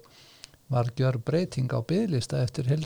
[0.69, 2.83] var gjör breyting á bygglista eftir hel,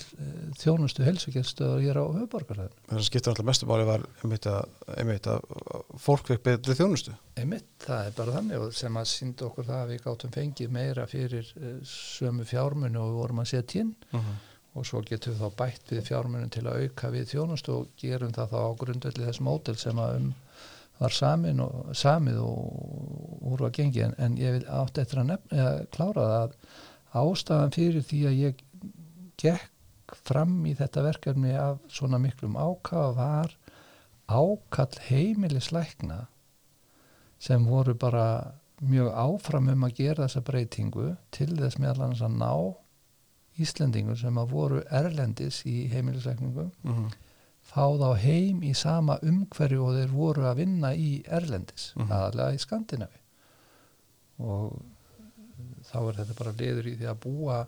[0.60, 2.84] þjónustu helsugjastöður hér á höfuborgarsvæðinu.
[2.92, 4.68] það skiptir alltaf mestu máli var einmitt að,
[4.98, 5.42] einmitt að
[6.04, 9.80] fólk vekk betri þjónustu Einmitt, það er bara þannig og sem að sínda okkur það
[9.82, 13.94] að við gátum fengið meira fyrir uh, sömu fjármunu og við vorum að setja inn
[14.12, 14.38] Mhm.
[14.78, 18.30] og svo getum við þá bætt við fjármunum til að auka við þjónustu og gerum
[18.32, 20.30] það þá á grundvelli þess mótel sem að um
[21.02, 25.32] var samin og, samið og úr að gengi en, en ég vil átt eftir að
[25.32, 26.52] nefna, klára það að
[27.14, 28.62] ástæðan fyrir því að ég
[29.42, 33.54] gekk fram í þetta verkefni af svona miklum ákafa var
[34.28, 36.26] ákall heimilislækna
[37.42, 38.26] sem voru bara
[38.82, 42.52] mjög áfram um að gera þessa breytingu til þess meðal að ná
[43.60, 47.10] Íslendingur sem að voru erlendis í heimilisleikningum Mhm.
[47.62, 52.08] fá þá heim í sama umhverju og þeir voru að vinna í erlendis, Mhm.
[52.10, 53.20] aðalega í Skandinavi
[54.40, 54.82] og
[55.92, 57.60] þá er þetta bara liður í því að búa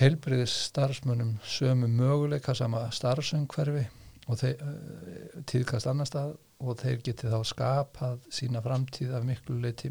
[0.00, 3.84] heilbriðis starfsmönnum sömu möguleika sama starfsumhverfi
[4.28, 9.58] og þeir uh, tíðkast annar stað og þeir geti þá skapað sína framtíð af miklu
[9.60, 9.90] leiti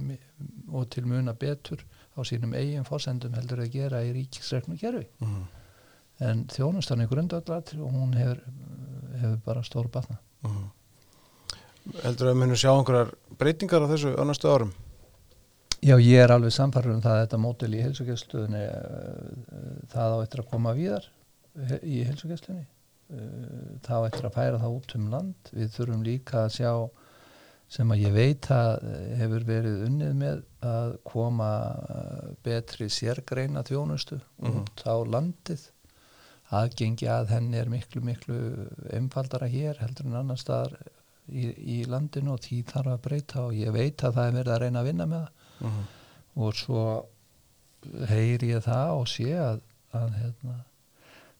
[0.74, 1.84] og til muna betur
[2.18, 5.44] á sínum eigin fórsendum heldur að gera í ríkisreknu kerfi Mhm.
[6.24, 8.40] en þjónustan er grundallat og hún hefur,
[9.22, 10.66] hefur bara stór batna Mhm.
[12.04, 14.74] heldur að munum sjá einhverjar breytingar á þessu á næstu árum
[15.84, 18.62] Já, ég er alveg samfarið um það að þetta mótel í heilsugjastöðunni
[19.92, 21.08] það á eftir að koma víðar
[21.70, 22.66] he- í heilsugjastöðunni
[23.84, 25.52] það á eftir að færa það út um land.
[25.54, 26.72] Við þurfum líka að sjá
[27.74, 31.50] sem að ég veit að eh, hefur verið unnið með að koma
[31.90, 34.60] eh, betri sérgreina þjónustu Mhm.
[34.64, 35.64] út á landið.
[36.54, 38.36] Aðgengi að henni er miklu miklu
[38.94, 40.76] einfaldara hér heldur en annar staðar
[41.32, 44.54] í, í landinu og því þarf að breyta og ég veit að það er verið
[44.54, 45.84] að reyna að vinna með það Mhm.
[46.36, 46.84] og svo
[48.10, 49.62] heyri ég það og sé að,
[49.94, 50.58] að hérna,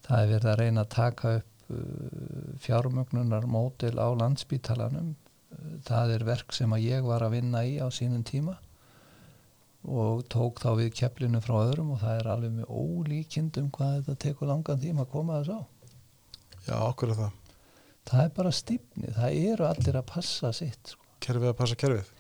[0.06, 5.16] það er verið að reyna að taka upp uh, fjármögnunar mótil á landsbítalanum
[5.54, 8.56] Uh, það er verk sem að ég var að vinna í á sínum tíma
[9.86, 14.16] og tók þá við kepplinu frá öðrum og það er alveg með ólíkindum hvað þetta
[14.24, 15.62] tekur langan tíma að koma þess á
[16.64, 17.32] Já, okkur er það.
[18.10, 21.06] það er bara stífni, það eru allir að passa sitt sko.
[21.24, 22.12] Kerfið að passa kerfið.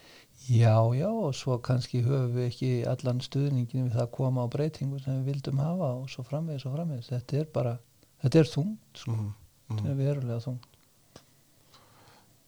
[0.49, 4.53] Já, já, og svo kannski höfum við ekki allan stuðningin við það að koma á
[4.53, 7.77] breytingu sem við vildum hafa og svo framvegis og framvegis, þetta er bara
[8.23, 9.15] þetta er þungt, sko.
[9.15, 9.31] Mm
[9.73, 10.69] þetta er verulega þungt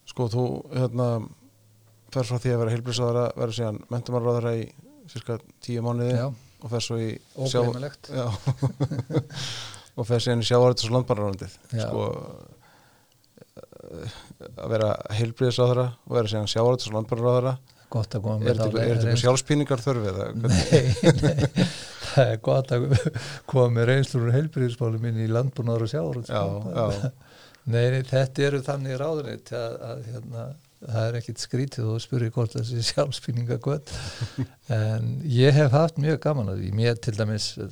[0.06, 1.06] Sko, þú, hérna,
[2.14, 4.66] fer frá því að vera heilbrisaðara, verður síðan mentumarraðara í
[5.10, 6.28] cirka tíu mánuði já,
[6.62, 7.08] og fer svo í
[7.42, 8.26] ógleymilegt Já.
[9.98, 11.58] og fer síðan í sjávarðis og landbarnarlandið.
[11.74, 11.88] Já.
[11.88, 12.06] Sko,
[13.58, 14.16] eh,
[14.54, 17.56] að vera heilbrisaðara og vera síðan sjávarðis og landbarnarraðara.
[17.96, 20.20] Gott að koma Er með eitthvað- er þetta sjálfspíningar þörfið?
[20.44, 20.84] Nei,
[21.22, 21.70] nei,
[22.16, 22.86] það er gott að
[23.52, 26.44] koma með reynslur og heilbyrðismáli minn í landbúnaður og sjáur Já,
[26.76, 27.10] já.
[27.74, 30.42] Nei, þetta eru þannig ráðunit að, að hérna,
[30.86, 33.90] það er ekkit skrítið og spyrir hvort þessi sjálfspýninga gott
[34.76, 37.66] en ég hef haft mjög gaman að því mér til dæmis uh,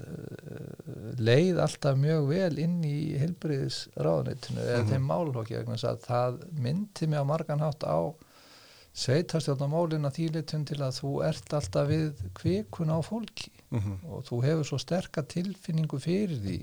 [1.21, 4.89] leið alltaf mjög vel inn í heilbyrðis ráðunitinu eða Mhm.
[4.95, 7.97] þeim málhóki vegna að það myndi mig á margan hátt á
[8.93, 13.95] sveitarstjórnamálin að þýlitum til að þú ert alltaf við kvikun á fólki Mhm.
[14.05, 16.59] og þú hefur svo sterka tilfinningu fyrir því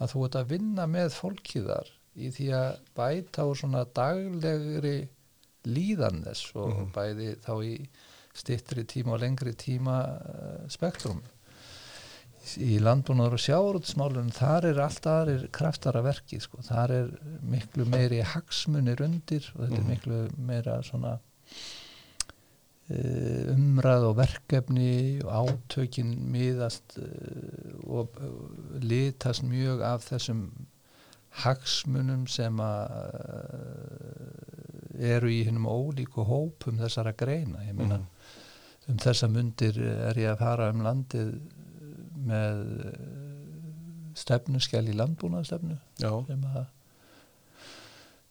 [0.00, 5.08] að þú ert að vinna með fólkið þar í því að bæta úr svona daglegri
[5.66, 6.92] líðan þess og Mhm.
[6.92, 7.88] bæði þá í
[8.34, 11.22] stittri tíma og lengri tíma uh, spektrum
[12.58, 16.58] í landbúnaður og sjárutsmálun þar er allt aðrir kraftar að verki sko.
[16.62, 17.10] þar er
[17.42, 19.90] miklu meiri hagsmunir undir og þetta Mhm.
[19.90, 21.18] er miklu meira svona
[22.90, 27.04] umræð og verkefni og átökin miðast uh,
[27.86, 30.42] og uh, litast mjög af þessum
[31.42, 32.90] hagsmunum sem að
[35.02, 38.06] eru í hinnum ólíku hópum þessara greina ég meina Mhm.
[38.88, 41.32] um þessa mundir er ég að fara um landið
[42.26, 42.62] með
[44.18, 45.78] stefnuskjál í landbúnaðstefnu
[46.26, 46.66] sem að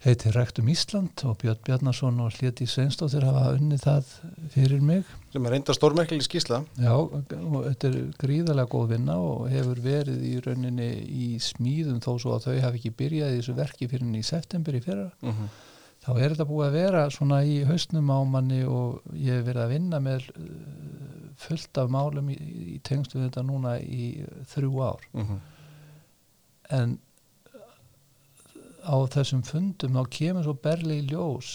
[0.02, 4.14] heitir Rektum Ísland og Björn Bjarnason og Hléti Sveinstóttir hafa unnið það
[4.54, 6.64] fyrir mig sem er reynda stórmerkileg skísla.
[6.82, 12.16] Já, og þetta er gríðarlega góð vinna og hefur verið í rauninni í smíðum þó
[12.18, 15.52] svo að þau hafi ekki byrjað í þessu verki fyrir í september í fyrra Mm
[16.02, 19.64] þá er þetta búið að vera svona í haustnum á manni og ég hef verið
[19.66, 20.50] að vinna með uh,
[21.42, 22.38] fullt af málum í,
[22.76, 24.12] í tengstu við þetta núna í
[24.54, 25.40] þrjú ár -hmm.
[26.78, 26.98] en
[28.86, 31.50] á þessum fundum þá kemur svo berli í ljós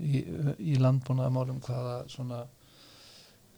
[0.00, 0.22] í,
[0.72, 2.44] í landbúnaðamálum hvaða svona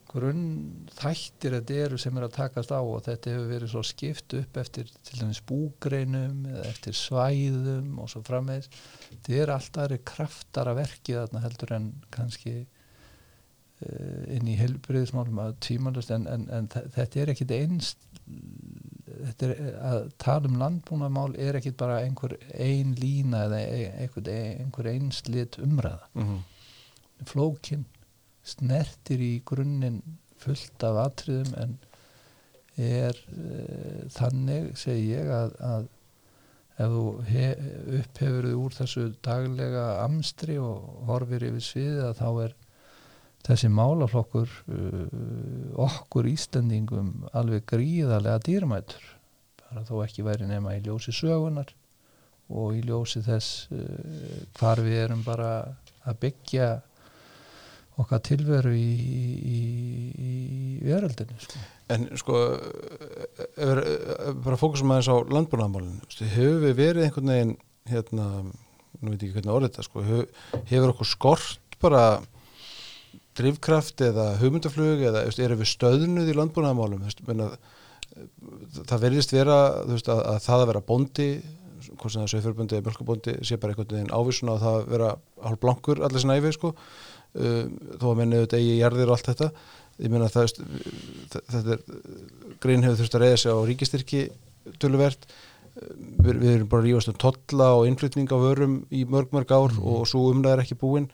[0.09, 4.33] grunn þættir þetta eru sem er að takast á og þetta hefur verið svo skipt
[4.39, 8.71] upp eftir til dæmis búgreinum eða eftir svæðum og svo frammeðis
[9.11, 12.55] þetta er alltaf aðri kraftar að verki þarna heldur en kannski
[13.85, 18.09] uh, inn í helbriðismálum að tímalust en, en, en þe- þetta er ekkit einst
[19.43, 19.53] er
[19.91, 25.59] að tala um landbúnaðmál er ekkit bara einhver ein lína eða e- einhver, einhver einslit
[25.59, 26.41] umræða Mm -hmm.
[27.25, 27.85] flókin
[28.43, 30.01] snertir í grunninn
[30.37, 31.77] fullt af atriðum en
[32.77, 35.87] er uh, þannig segi ég að, að
[36.79, 37.47] ef þú he,
[37.99, 42.55] upphefur þig úr þessu daglega amstri og horfir yfir sviðið að þá er
[43.47, 45.05] þessi málaflokkur uh,
[45.85, 49.05] okkur Íslendingum alveg gríðarlega dýrmætur
[49.69, 51.71] bara þó ekki væri nema í ljósi sögunar
[52.49, 55.51] og í ljósi þess uh, hvar við erum bara
[56.09, 56.69] að byggja
[57.99, 58.89] okkar tilveru í,
[59.35, 59.59] í,
[60.15, 60.33] í,
[60.85, 61.61] veröldinu sko.
[61.91, 62.37] En sko,
[63.59, 63.81] við
[64.45, 65.99] bara fókusum aðeins á landbúnaðamálinu,
[66.31, 67.55] hefur við verið einhvern veginn,
[67.89, 70.29] hérna, nú veit ég ekki hvernig orðið þetta, sko, hefur,
[70.69, 72.03] hefur okkur skort bara
[73.39, 77.49] drifkraft eða hugmyndaflug eða erum við stöðnuð í landbúnaðamálum, menna,
[78.89, 81.29] það verðist vera veist, að, að það að vera bóndi,
[81.89, 84.89] hvort sem það er sögfjörbundi eða mjölkubóndi, sé bara einhvern veginn ávísun á það að
[84.93, 85.11] vera
[85.45, 87.61] hálf blankur allir sinna æfi, sko, uh,
[88.01, 89.51] þó að menni auðvitað eigi jarðir og allt þetta.
[89.99, 90.51] Ég meina það
[91.35, 91.81] þetta er
[92.63, 94.21] grein hefur þurft að reyða sig á ríkistyrki
[94.79, 95.25] töluvert.
[95.79, 99.51] Við, við erum bara að rífast um tolla og innflytning á vörum í mörg mörg
[99.51, 99.83] ár Mhm.
[99.87, 101.07] og svo umlega er ekki búin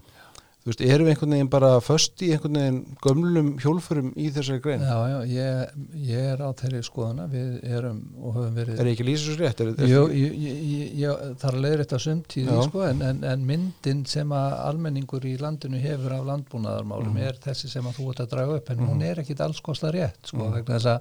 [0.66, 4.62] þú veist, erum við einhvern veginn bara föst í einhvern veginn gömlum hjólfurum í þessari
[4.64, 5.76] grein Já, já, ég,
[6.08, 9.62] ég er á þeirri skoðuna, við erum og höfum verið er ekki lýsins rétt?
[9.62, 13.46] Er, er, Jú, ég, er að leiðir þetta sumt í því sko, en, en, en
[13.46, 17.24] myndin sem að almenningur í landinu hefur af landbúnaðarmálum Mhm.
[17.30, 19.92] er þessi sem að þú ert að draga upp en hún er ekkit alls kosta
[19.94, 20.54] rétt sko, Mhm.
[20.58, 21.00] vegna þess að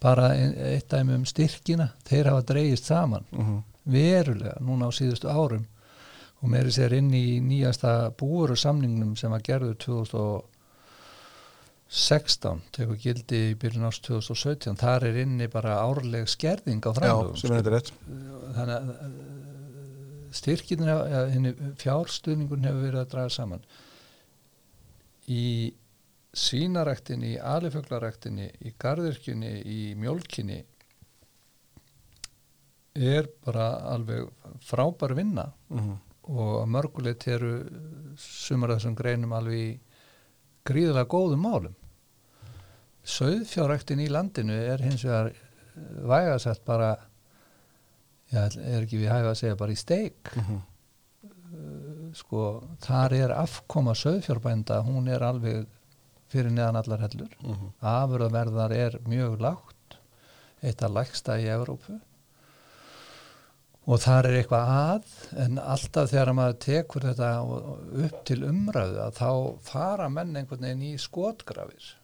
[0.00, 5.30] bara ein- eitt dæmi um styrkina þeir hafa dreigist saman Mhm, verulega núna á síðustu
[5.30, 5.64] árum
[6.40, 13.58] og meiri sér inn í nýjasta búuru samningnum sem að gerður 2016 tekur gildi í
[13.60, 17.04] byrjun árs 2017 þar er inni bara árleg skerðing á rétt.
[18.56, 18.84] Þannig að
[20.40, 20.84] styrkin
[21.80, 23.62] fjárstuðningun hefur verið að draga saman.
[25.30, 25.44] Í
[26.38, 30.60] svínaræktinni, í alifuglaræktinni í garðirkjunni, í mjólkinni
[32.94, 34.28] er bara alveg
[34.66, 35.46] frábær vinna.
[35.70, 35.98] Mhm,
[36.30, 37.52] og að mörgulegt eru
[38.20, 39.70] sumar þessum greinum alveg í
[40.68, 41.76] gríðlega góðum málum.
[43.10, 45.32] Sauðfjáræktin í landinu er hins vegar
[46.10, 46.92] vægasett bara
[48.30, 50.32] já, er ekki við hæfa að segja bara í steik.
[50.36, 50.60] Mhm,
[52.14, 52.44] sko,
[52.84, 55.66] þar er afkoma sauðfjárbænda, hún er alveg
[56.30, 57.32] fyrir neðan allar hellur.
[57.42, 59.98] Mhm, afurðaverðar er mjög lágt
[60.62, 61.98] eitt af lægsta í Evrópu
[63.86, 65.14] og þar er eitthvað að
[65.44, 67.30] en alltaf þegar maður tekur þetta
[68.04, 69.30] upp til umræðu að þá
[69.70, 71.94] fara menn einhvern veginn í skotgrafir.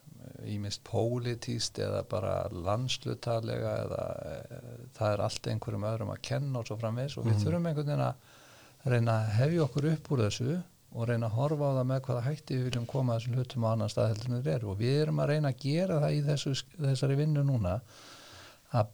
[0.47, 4.57] Ímist pólitíst eða bara landslutalega eða e,
[4.97, 7.43] það er allt einhverjum öðrum að kenna og svo framvegs og við Mhm.
[7.45, 10.57] þurfum einhvern veginn að reyna að hefja okkur upp úr þessu
[10.97, 13.69] og reyna að horfa á það með hvaða hætti við viljum koma þessum hlutum á
[13.73, 14.69] annan stað heldur en þeir eru.
[14.71, 17.73] Og við erum að reyna að gera það í þessu, þessari vinnu núna
[18.73, 18.87] að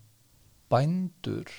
[0.71, 1.51] bændur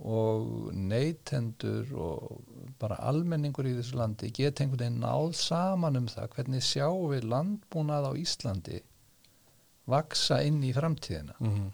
[0.00, 2.44] og neytendur og
[2.80, 7.26] bara almenningur í þessu landi geta einhvern veginn náð saman um það hvernig sjáum við
[7.28, 8.80] landbúnað á Íslandi
[9.90, 11.36] vaksa inn í framtíðina.
[11.40, 11.68] Mhm,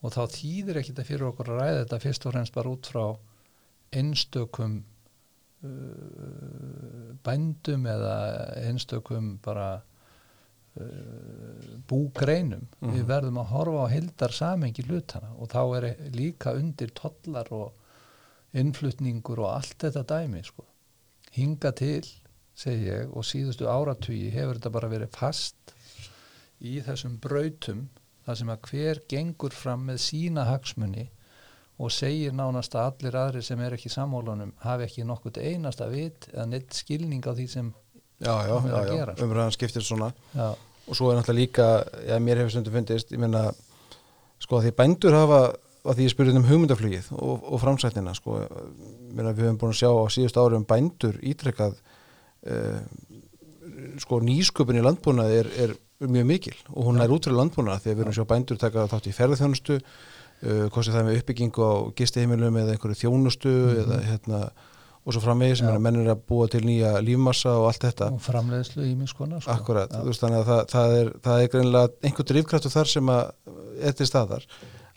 [0.00, 2.90] og þá þýðir ekki þetta fyrir okkur að ræða þetta fyrst og fremst bara út
[2.92, 3.04] frá
[4.00, 4.76] einstökum
[5.66, 8.16] uh, bændum eða
[8.62, 9.82] einstökum bara
[11.90, 12.94] búgreinum Mhm.
[12.94, 17.72] við verðum að horfa á heildar samengi hlutana og þá er líka undir tollar og
[18.54, 20.64] innflutningur og allt þetta dæmi sko.
[21.32, 22.02] hinga til
[22.54, 25.74] segi ég og síðustu áratugi hefur þetta bara verið fast
[26.60, 27.88] í þessum brautum
[28.26, 31.08] þar sem að hver gengur fram með sína hagsmunni
[31.78, 35.88] og segir nánast að allir aðri sem er ekki í sammálunum hafi ekki nokkurt einasta
[35.88, 37.70] vit eða neitt skilning á því sem
[38.20, 39.24] já, já, já, sko?
[39.24, 40.50] umræðan skiptir svona já,
[40.90, 41.66] og svo er náttúrulega líka,
[42.08, 43.44] já, mér hefur stundum fundist, ég meina,
[44.42, 45.40] sko, að því bændur hafa,
[45.86, 48.40] að því ég spurði um hugmyndaflugið og, og framsættina, sko,
[49.14, 51.78] meina, við höfum búin að sjá á síðust ári um bændur ítrekkað,
[52.50, 52.80] uh,
[54.02, 55.76] sko, nýsköpun í landbúnaði er, er
[56.10, 58.88] mjög mikil og hún er út fyrir landbúnaði því að við erum sjá bændur taka
[58.90, 63.54] þátt í ferðarþjónustu, uh, hvort sem það er með uppbyggingu á gistiheimilum eða einhverju þjónustu
[63.54, 63.80] Mhm.
[63.84, 64.40] eða hérna,
[65.00, 68.10] og svo framvegis, menn er að búa til nýja lífmassa og allt þetta.
[68.14, 69.54] og framleiðslu í minnskona sko.
[69.54, 73.14] Akkurat, þú veist þannig að það, það er, það er greinilega einhver drifkraftur þar sem
[73.14, 73.32] að
[73.96, 74.44] til staðar.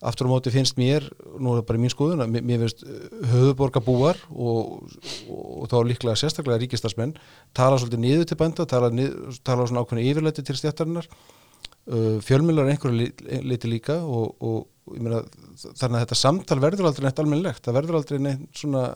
[0.03, 1.05] Aftur á móti finnst mér,
[1.39, 2.83] nú er það bara mín skoðun, að mér, finnst
[3.31, 4.89] höfuborgarbúar og,
[5.31, 7.15] og, og þá líklega sérstaklega ríkistarsmenn
[7.55, 9.15] tala svolítið niður til bænda, tala, nið,
[9.47, 13.07] tala svona ákveðinu yfirleiti til stjættarinnar, uh, fjölmjölar einhverju
[13.47, 15.23] leiti líka og, og ég meina,
[15.63, 18.89] þannig að þetta samtal verður aldrei neitt almennilegt, það verður aldrei neitt svona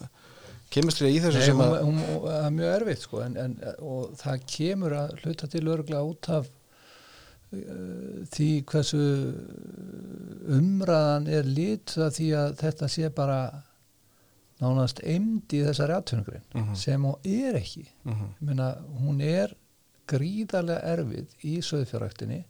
[0.74, 3.58] kemistri í þessu Nei, sem hún, að hún, hún er mjög erfitt sko, en, en,
[3.80, 9.04] og það kemur að hluta til örgla út af uh, því hversu
[10.58, 13.40] umræðan er lit að því að þetta sé bara
[14.62, 16.76] nánast eimd í þessari atvinnugrein Mhm.
[16.76, 17.86] sem hún er ekki.
[18.06, 18.70] Mhm, Ég meina,
[19.02, 19.54] hún er
[20.08, 22.44] gríðarlega erfið í söðfjörræktinni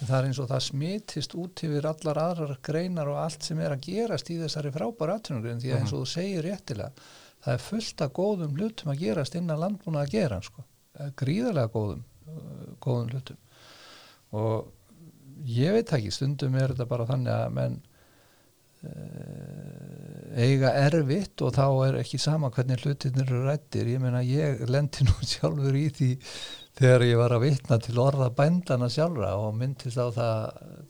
[0.00, 3.70] það er eins og það smitist út yfir allar aðrar greinar og allt sem er
[3.74, 6.90] að gerast í þessari frábæra atvinnugrein því að eins og þú segir réttilega
[7.44, 10.64] það er fullt af góðum hlutum að gerast innan landbúna að gera sko.
[11.16, 13.40] Gríðarlega góðum uh, góðum hlutum
[14.36, 14.68] og
[15.48, 17.78] ég veit ekki, stundum er þetta bara þannig að menn
[18.84, 24.62] uh, eiga erfitt og þá er ekki sama hvernig hlutinir eru rættir ég meina ég
[24.70, 26.10] lendi nú sjálfur í því
[26.80, 30.38] þegar ég var að vitna til orða bændana sjálfra og myndist á það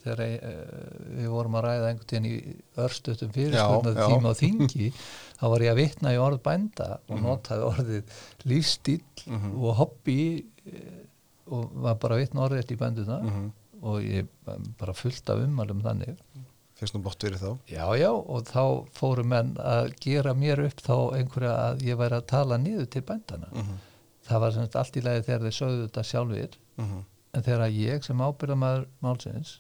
[0.05, 2.37] þegar ég, uh, við vorum að ræða einhvern tíðan í
[2.85, 3.65] örstutum já.
[3.87, 4.93] tíma á þingi
[5.41, 7.25] þá var ég að vitna í orð bænda og Mhm.
[7.27, 8.03] notaði orðið
[8.45, 9.55] lífstíl Mhm.
[9.65, 11.07] og hobby eh,
[11.51, 13.53] og var bara að vitna orðið í bænduna mhm.
[13.83, 14.27] og ég
[14.79, 16.17] bara fullt af ummælum þannig
[16.81, 20.81] finnst nú bótt verið þá já já og þá fóru menn að gera mér upp
[20.81, 23.79] þá einhverja að ég væri að tala niður til bændana Mhm.
[24.29, 28.05] það var semst allt í lagi þegar þeir sögðu þetta sjálfur mhm, en þegar ég
[28.05, 29.59] sem ábyrðamaður málsins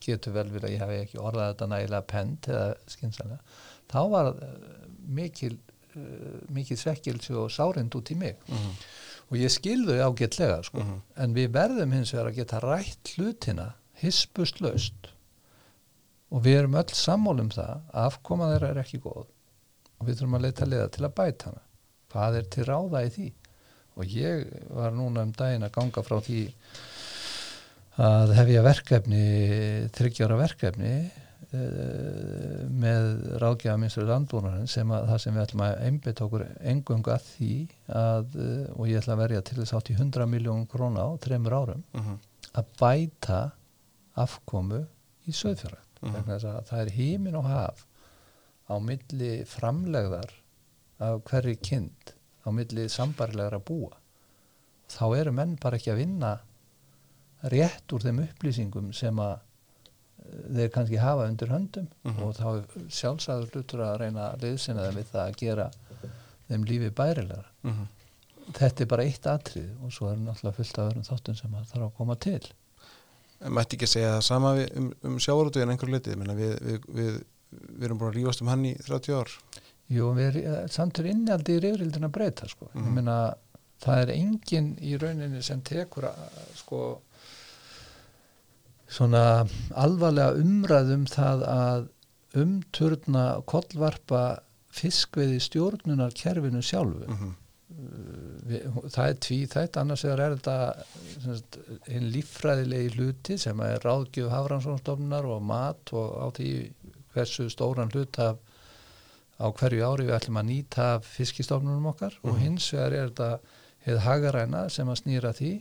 [0.00, 3.40] getur vel verið að ég hef ekki orðað þetta nægilega pent eða skynsanlega
[3.88, 5.56] þá var uh, mikil
[5.96, 8.36] uh, mikil svekkilsi og sárind út í mig.
[8.48, 8.76] Mhm,
[9.30, 10.82] og ég skilðu ágætlega sko.
[10.82, 11.00] Mhm.
[11.16, 15.10] en við verðum hins vegar að geta rætt hlutina hispust laust
[16.30, 19.26] og við erum öll sammál um það að afkoma þeirra er ekki góð.
[20.00, 21.62] Og við þurfum að leita liða til að bæta hana.
[22.10, 23.32] Hvað er til ráða í því?
[23.94, 26.40] Og ég var núna um daginn að ganga frá því
[28.02, 29.26] að hefja verkefni
[29.94, 31.23] þryggjára verkefni uh,
[32.84, 33.08] með
[33.42, 37.52] ráðgjafa minnstur landbúnarinn sem að það sem við ætlum að einbytta okkur engung að því
[38.00, 41.10] að, uh, og ég ætla að verja til þess átt í 100 miljónum króna á
[41.24, 42.20] þreymur árum mhm,
[42.54, 43.40] að bæta
[44.24, 44.84] afkomu
[45.28, 45.34] í
[46.12, 47.84] vegna þess að það er hímin og haf
[48.68, 50.32] á milli framlegðar
[51.04, 53.96] af hverri kind á milli sambarlegar að búa.
[54.90, 56.32] Þá eru menn bara ekki að vinna
[57.52, 59.42] rétt úr þeim upplýsingum sem að eh,
[60.24, 62.22] þeir kannski hafa undir höndum Mhm.
[62.22, 65.70] og þá sjálfsagður hlutur að reyna að liðsina þeim við það að gera
[66.48, 67.86] þeim lífi bærilegar mhm.
[68.52, 71.68] þetta er bara eitt atrið og svo er náttúrulega fullt af öðrum þáttum sem að
[71.72, 72.42] þarf að koma til
[73.44, 77.84] mætti ekki segja það sama við, um, um sjávarútveginn einhver Menna, við, við, við, við
[77.88, 79.32] erum búin að rífast um hann í 30 ár
[79.92, 82.70] Jú, erum samt er innjaldi í reyfrildin að breyta sko.
[82.72, 82.86] Mhm.
[82.86, 83.16] ég meina
[83.84, 86.78] það er enginn í rauninni sem tekur að, sko
[88.90, 91.88] svona alvarlega umræðum það að
[92.34, 94.24] umturna kollvarpa
[94.74, 97.06] fiskveði stjórnunar kerfinu sjálfu.
[97.08, 97.32] Mhm,
[98.48, 98.64] við,
[98.94, 100.56] það er tví þætt annars er þetta
[101.88, 106.50] hinn líffræðilegi hluti sem er ráðgjöf hafrannsónstofnunar og mat og á því
[107.14, 108.38] hversu stóran hlut af
[109.38, 112.14] á hverju ári við ætlum að nýta fiskistofnunum okkar.
[112.22, 112.42] Og Mhm.
[112.42, 113.38] hins vegar er þetta
[113.86, 115.52] hefð hagaræna sem að snýra því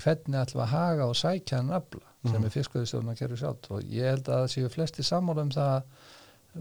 [0.00, 2.44] hvernig ætlum að haga og sækja hann afla sem Mhm.
[2.44, 5.82] er fiskveðistofnun að gera sjálf og ég held að séu flesti sammála um það að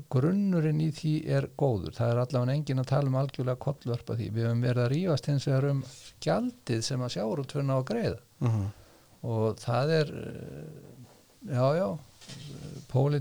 [0.10, 1.94] grunnurinn í því er góður.
[1.94, 4.30] Það er allavega engin að tala um algjörlega kollvörpa því.
[4.34, 5.84] Við höfum verið að rífast hins vegar um
[6.26, 8.20] gjaldið sem að sjáurútvörna á að greiða.
[8.42, 8.66] Mhm,
[9.24, 10.10] og það er
[11.48, 11.98] eh, já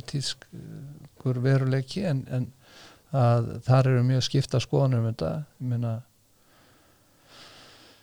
[0.03, 2.47] pólitískur veruleiki en, en
[3.13, 5.33] að þar eru mjög skipta skoðanum um þetta.
[5.61, 5.93] Ég meina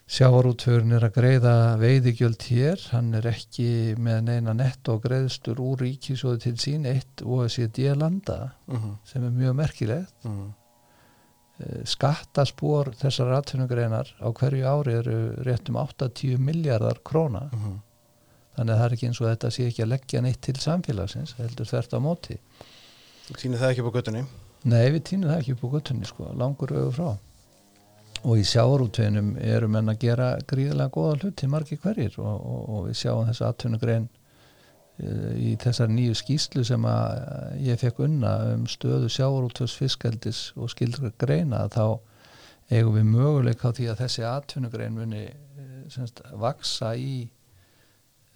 [0.10, 6.42] sjávarútvörn er að greiða veiðigjöld hér, hann er ekki með neina netto greiðstur úr ríkisjóði
[6.48, 10.16] til sín eitt OECD landa mhm, sem er mjög merkilegt.
[10.26, 10.48] Mhm,
[11.60, 17.50] Eh, skattaspor þessar atvinnugreinar á hverju ári eru rétt um 8-10 miljardar króna.
[17.52, 17.80] Mhm.
[18.60, 21.34] þannig að það er ekki eins og þetta sé ekki að leggja neitt til samfélagsins,
[21.38, 22.36] heldur þvert á móti.
[23.28, 24.24] Þú týnir það ekki upp á göttunni
[24.66, 27.10] Nei, við týnum það ekki upp á guttunni sko, langur auðu frá
[28.24, 32.18] og í sjávarútveinum eru menn að gera gríðilega góða hluti margir hverjir.
[32.20, 34.10] Og, og, og við sjáum þessa atvinnugrein
[35.00, 40.72] eh, í þessar nýju skýslu sem að ég fekk unna um stöðu sjávarútvöks fiskeldis og
[40.74, 42.00] skildra greina þá
[42.70, 47.30] eigum við möguleik á því að þessi atvinnugrein muni eh, semst, vaksa í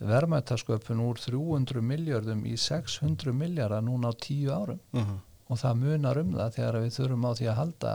[0.04, 4.82] verðmættasköpun úr 300 miljardum í 600 miljardar núna á tíu árum.
[4.96, 5.22] Mhm,
[5.52, 7.94] og það munar um það þegar við þurfum á því að halda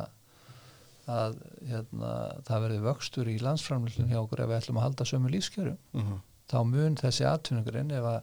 [1.08, 1.38] að
[1.70, 2.12] hérna,
[2.46, 6.20] það verði vöxtur í landsframlýslun hjá okkur ef við ætlum að halda sömu lífskjörum mhm,
[6.52, 8.18] þá mun þessi atvinnugurinn ef að,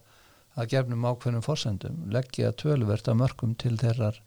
[0.56, 4.22] að gefnum ákveðnum forsendum leggja töluvert að mörgum til þeirrar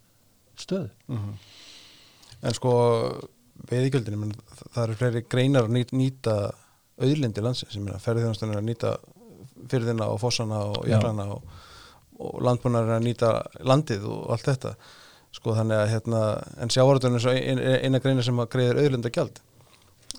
[0.59, 0.91] stöðu.
[1.07, 1.35] mhm.
[2.39, 2.73] En sko
[3.67, 4.35] veiðigjöldin, menn,
[4.75, 6.35] það eru fleiri greinar að nýta, nýta
[6.99, 8.93] auðlindi landsins, ég meina ferðinastunir að nýta
[9.71, 10.97] fyrðina og fossana og Já.
[10.97, 11.59] jaflana og,
[12.23, 13.33] og landbúnar að nýta
[13.67, 14.75] landið og allt þetta
[15.37, 16.22] sko þannig að hérna,
[16.62, 19.41] en sjávarúturinn er svo ein, ein- eina greina sem að greiðir auðlinda gjald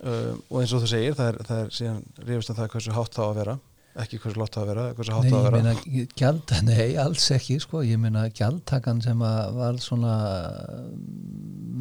[0.04, 2.96] um, og eins og þú segir það er, það er síðan rífist um það hversu
[2.96, 3.58] hátt þá að vera
[4.00, 5.60] ekki hversu látt þá að vera, hversu hátt Nei, þá að ég vera.
[5.60, 10.14] meina gjald, nei, alls ekki sko, ég meina gjaldtakan sem að var svona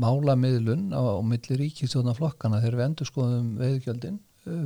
[0.02, 4.18] málamiðlun á, á milli ríkistjóðna flokkana þegar við endur skoðum veiðgjöldin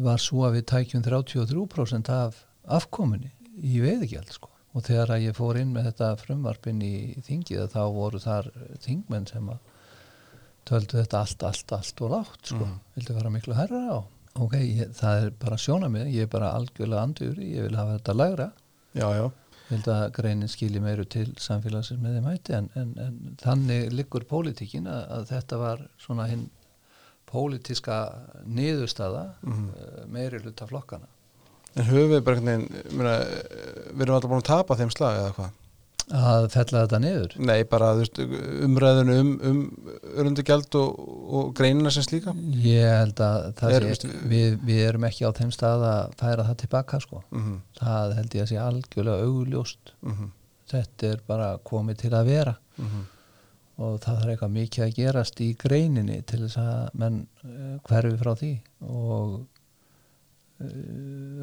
[0.07, 2.43] var svo að við tækjum 33% af
[2.79, 3.33] afkominni
[3.67, 6.95] í veiðgjald sko og þegar að ég fór inn með þetta frumvarpinn í
[7.27, 8.49] þingið þá voru þar
[8.85, 9.59] þingmenn sem að
[10.69, 12.79] töldu þetta allt, allt, allt og lágt sko, Mhm.
[12.97, 13.99] vildu vera miklu herra á.
[14.41, 18.15] Ok, ég, það er bara sjónamið ég er bara algjörlega anduri, ég vil hafa þetta
[18.17, 18.47] lægra
[18.95, 19.27] Já, já,
[19.69, 24.25] held að greinin skilji meiru til samfélagsins með þeim hætti en, en, en þannig liggur
[24.29, 26.47] pólitíkin að, að þetta var svona hinn
[27.29, 27.99] pólitíska
[28.47, 29.69] niðurstaða mm.
[30.13, 31.09] meiri hluta flokkana
[31.77, 33.17] en við ég meina,
[33.93, 35.59] við erum alltaf búin að tapa þeim slag eða hvað?
[36.13, 37.35] Að fella þetta niður?
[37.41, 37.93] Nei, bara
[38.67, 39.61] umræðinu um, um
[40.19, 40.99] örundugjald og,
[41.39, 42.35] og greinina sem slíka.
[42.65, 46.47] Ég held að það Er, sé, við, við erum ekki á þeim stað að færa
[46.51, 47.23] það tilbaka sko.
[47.31, 49.95] Mm það held ég að sé algjörlega augljóst.
[50.13, 50.31] -hmm.
[50.75, 52.57] þetta er bara komið til að vera.
[52.77, 53.09] Mhm.
[53.83, 58.17] og það þarf eitthvað mikið að gerast í greininni til þess að menn uh, hverfi
[58.21, 58.61] frá því.
[58.83, 59.47] Og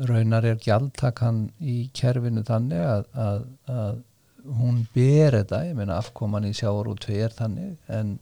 [0.10, 3.44] raunar er gjaldtakan í kerfinu þannig að, að,
[3.74, 4.00] að
[4.60, 8.18] hún ber þetta, ég meina afkoman í sjáur og tveir þannig en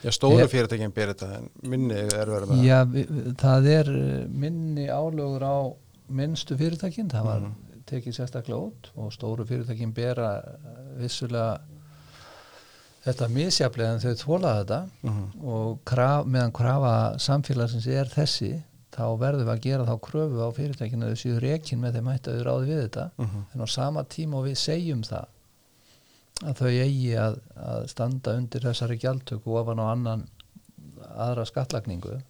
[0.00, 3.02] Já, stóru fyrirtækinn ber þetta en minni er verið með já, vi,
[3.40, 4.12] það er uh,
[4.44, 5.58] minni álögur á
[6.08, 7.44] minnstu fyrirtækin, það var
[7.90, 11.60] tekið sérstaklega út og stóru fyrirtækin bera uh, vissulega
[13.04, 15.20] þetta misjaflega en þau þóla þetta mm
[15.50, 18.54] og kraf, meðan krafa samfélagsins er þessi
[18.94, 22.10] þá verðum við að gera þá kröfu á fyrirtækinu að þau séu rekin með þeim
[22.10, 23.44] hætti að þau ráði við þetta -hmm.
[23.54, 25.28] en á sama tíma og við segjum það
[26.40, 30.26] að þau eigi að, að standa undir þessari gjaldtöku ofan á annan
[31.10, 32.20] aðra skattlagningu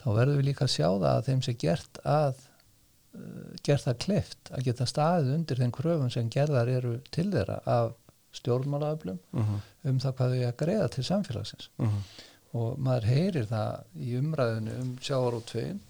[0.00, 4.00] þá verðum við líka að sjá það að þeim sé gert að uh, gert það
[4.06, 7.92] kleift að geta staðið undir þeim kröfum sem gerðar eru til þeirra af
[8.36, 9.60] stjórnmálaöflum Mm
[9.90, 12.00] um það hvað þau að greiða til samfélagsins -hmm.
[12.56, 15.80] Og maður heyrir það í umræðinu um sjávarútvegin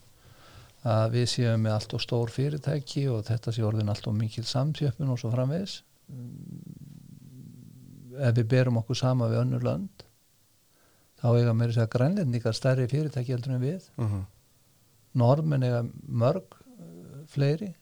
[0.90, 4.44] að við séum með allt og stór fyrirtæki og þetta sé orðin allt og mikil
[4.48, 5.80] samtjöfun og svo framvegis.
[6.08, 6.76] Mm,
[8.20, 10.04] ef við berum okkur sama við önnur lönd
[11.20, 13.88] þá eiga meira að segja grænlendingar stærri fyrirtæki heldur en við.
[14.00, 14.22] Mm
[15.12, 17.72] normen eiga mörg uh, fleiri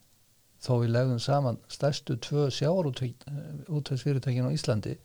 [0.63, 4.97] þó við legðum saman stærstu tvö sjávarútvegsfyrirtækin á Íslandi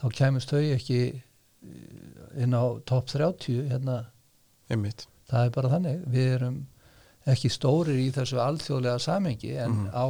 [0.00, 4.06] þá kæmust þau ekki uh, inn á topp 30 hérna,
[4.70, 5.06] Einmitt.
[5.30, 6.04] Það er bara þannig.
[6.08, 6.66] Við erum
[7.26, 9.90] ekki stórir í þessu alþjóðlega samengi en Mhm.
[9.92, 10.06] á,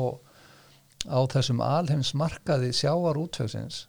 [1.10, 3.86] á þessum alheimsmarkaði sjávarútvegsins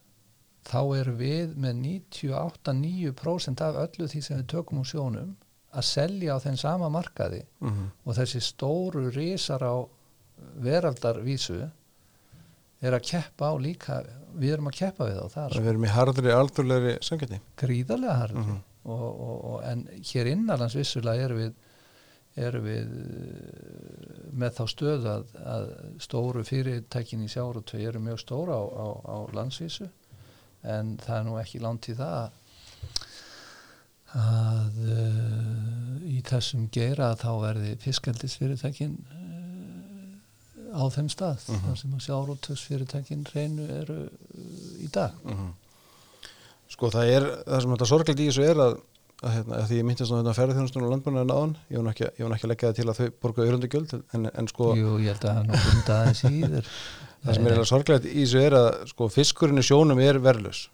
[0.66, 1.76] þá erum við með
[2.24, 5.36] 98-9% af öllu því sem við tökum úr sjónum
[5.76, 7.44] að selja á þeim sama markaði.
[7.62, 9.76] Mm og þessi stóru risar á
[10.62, 11.72] veraldarvísu
[12.82, 14.00] er að keppa á líka
[14.36, 15.54] við erum að keppa við þá þar.
[15.62, 18.58] Við erum í harðri alþjóðlegri samgæti gríðarlega harði Mhm.
[18.86, 21.54] og, og, og, en hér innanlands vissulega erum við
[22.36, 25.68] erum við eh, með þá stöðu að, að
[26.04, 29.88] stóru fyrirtækin í sjárutvei eru mjög stóra á, á, á landsvísu.
[30.68, 32.34] En það er nú ekki langt í það
[34.16, 39.25] að uh, í þessum geira þá verði fiskeldisfyrirtækin uh,
[40.76, 41.62] á þeim stað Mhm.
[41.70, 45.16] þar sem að sjárutvöksfyrirtækin reynu eru uh, í dag.
[46.76, 48.76] Sko það er, það sem þetta sorglega í þessu er að,
[49.22, 52.26] að, hérna, að því ég myndist á þetta ferðarþjónustunum og landbúnaðin var nú ekki, ég
[52.28, 55.14] nú ekki að leggja það til að þau borga örundugjöld en, en sko Jú, ég
[55.14, 56.70] held að það nú bunda aðeins í þér
[57.26, 60.66] það sem er eiginlega sorglegt í þessu er að sko fiskurinn í sjónum er verðlaus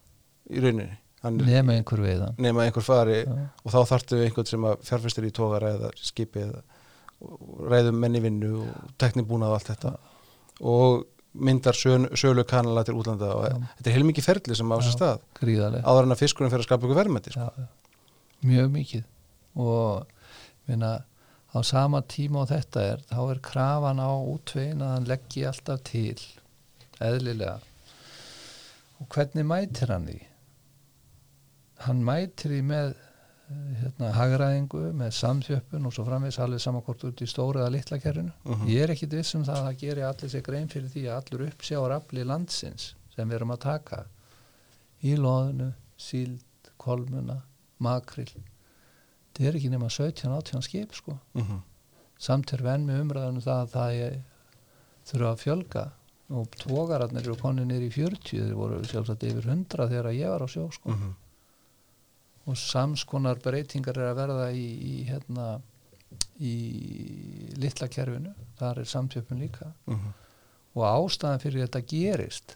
[0.51, 2.33] í rauninni, hann nema einhver veiðan.
[2.41, 3.35] Nema einhver fari Já.
[3.61, 6.63] og þá þarftu við einhvern sem að fjárfestir í tógara eða skipi eða
[7.71, 9.91] ræðum menni vinnu og teknibúnað og allt þetta
[10.61, 13.55] og myndar söl, sölu kanala til útlanda og Já.
[13.77, 14.89] þetta er heilmikið ferli sem á Já.
[14.95, 17.67] stað gríðarlega áður en að fiskurinn fyrir að skapa ykkur verðmætti sko.
[18.43, 19.05] mjög mikið
[19.61, 20.07] og
[20.67, 20.91] minna,
[21.55, 25.83] á sama tíma og þetta er þá er krafan á útvegin að hann leggji alltaf
[25.87, 26.19] til
[27.01, 27.59] eðlilega
[29.01, 30.19] og hvernig mætir hann því
[31.87, 32.93] hann mætir því með
[33.81, 38.31] hérna, hagræðingu, með samþjöppun og svo framvegis alveg samankort út í stóra eða litla kerfinu
[38.45, 38.67] Mhm.
[38.67, 41.17] ég er ekkit viss um það að það geri allir sér grein fyrir því að
[41.21, 44.05] allur uppsjáar afli landsins sem við erum að taka
[45.03, 46.43] í loðinu, síld,
[46.77, 47.41] kolmuna,
[47.79, 48.27] makril
[49.33, 51.61] þetta er ekki nema 17-18 skip sko mm -hmm.
[52.19, 54.21] samt er venn með umræðunum það að það er,
[55.05, 55.91] þurfa að fjölga
[56.31, 60.41] og tógararnir eru konið niður í 40 þeir voru sjálfsagt yfir 100 þegar ég var
[60.41, 61.15] á sjó sko Mhm.
[62.47, 65.61] Og samskonar breytingar er að verða í, í hérna
[66.41, 66.53] í
[67.61, 70.13] litla kerfinu þar er samtjöpun líka Mhm.
[70.75, 72.55] og ástæðan fyrir þetta gerist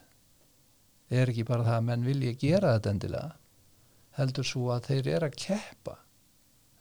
[1.11, 3.31] er ekki bara það að menn vilja gera þetta endilega
[4.17, 5.97] heldur svo að þeir eru að keppa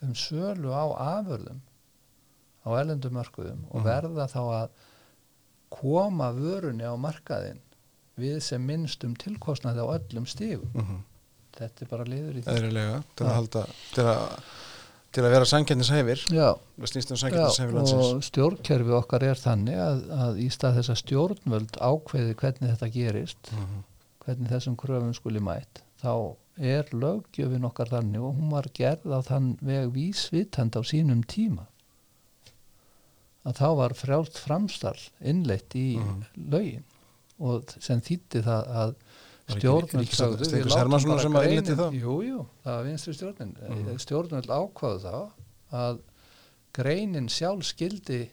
[0.02, 0.84] um sölu á
[1.18, 1.60] afurðum
[2.64, 3.84] á elendumörkuðum og Mhm.
[3.84, 4.68] verða þá að
[5.70, 7.60] koma vörunni á markaðinn
[8.16, 11.02] við sem minnstum tilkostnaði á öllum stígum Mhm.
[11.58, 12.54] Þetta er bara liður í því.
[12.58, 14.22] Eðrilega til að halda til að,
[15.14, 15.48] til að vera
[16.90, 17.20] snýst um
[18.18, 22.90] og stjórnkerfi okkar er þannig að, að í stað þess að stjórnvöld ákveði hvernig þetta
[22.98, 23.84] gerist Mhm.
[24.24, 29.20] hvernig þessum kröfum skuli mætt þá er löggjöfin okkar þannig og hún var gerð á
[29.26, 31.66] þann veg vísvitand á sínum tíma.
[33.44, 36.22] Að þá var frjálst framstall innleitt í Mhm.
[36.50, 36.84] lögin
[37.40, 38.94] og sem þýtti það að
[39.48, 41.98] stjórnvöld látum Hermannssonar bara sem að greinin- það?
[42.00, 43.98] Jú, jú, það var vinstri stjórnin Mhm.
[43.98, 45.30] stjórnvöld ákvaðu þá
[45.72, 45.98] að
[46.74, 48.30] greinin sjálf skildi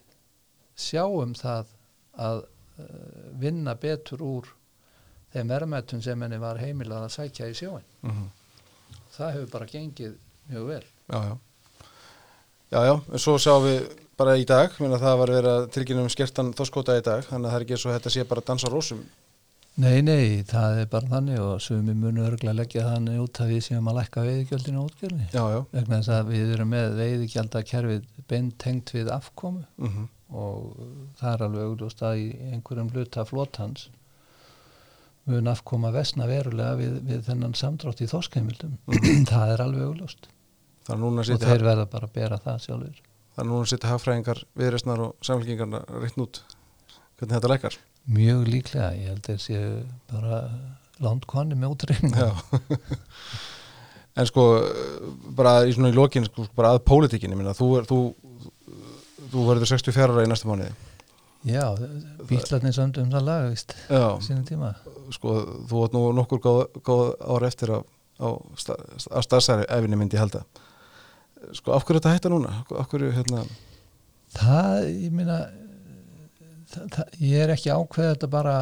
[0.77, 1.65] sjá um það
[2.17, 2.43] að
[2.79, 2.85] uh,
[3.39, 4.47] vinna betur úr
[5.33, 8.29] þeim verðmættum sem henni var heimilað að sækja í sjóin Mhm.
[9.17, 10.15] það hefur bara gengið
[10.49, 11.37] mjög vel Já, já.
[12.71, 16.09] Já, já, en svo sjáum við bara í dag, það var verið að tilkynna um
[16.09, 18.45] skertan þoskóta í dag, þannig að það er ekki svo að þetta sé bara að
[18.45, 19.01] dansa rósum.
[19.79, 23.61] Nei, nei, það er bara þannig og sumi munu örgulega leggja þannig út að við
[23.69, 25.59] séum að lækka veiðigjöldinu á útgjörni Já, já.
[25.71, 30.77] vegna þess að við erum með veiðigjaldakerfið beint tengt við afkomu Mm og
[31.19, 33.89] það er alveg augljóst að í einhverjum hluta flótans
[35.27, 38.07] mun afkoma vesna verulega við, við þennan samdrátt í
[39.31, 40.29] það er alveg augljóst
[40.87, 43.01] Það er núna að og þeir verða bara að bera það sjálfur
[43.31, 46.41] það er núna að setja hagfræðingar, viðreistnar og samfélkingarna reitt út.
[47.19, 47.77] Hvernig þetta lækar?
[48.09, 49.71] Mjög líklega, ég held þeir séu
[50.11, 50.41] bara
[51.01, 51.85] langt konni með
[52.15, 52.29] Já.
[54.21, 54.45] en sko,
[55.37, 57.99] bara í svona í lokin, sko, bara að pólitíkinni, minna, þú, er, þú,
[59.31, 60.73] þú verður 64 ára í næsta mánuði.
[61.47, 61.63] Já,
[62.29, 64.03] bílarnir sömdu um það lag, víst, Já.
[64.21, 64.75] sínum tíma
[65.15, 65.39] Sko,
[65.69, 67.79] þú átt nú nokkur góð, góð ára eftir á,
[68.21, 68.27] á,
[68.61, 68.77] sta-
[69.09, 70.43] á starfsæfinni myndi ég halda.
[71.57, 72.53] Sko, af hverju þetta hætta núna?
[72.69, 73.41] Af hverju, hérna,
[74.31, 75.60] Það, ég meina það, það,
[77.19, 78.55] ég er ekki ákveð þetta bara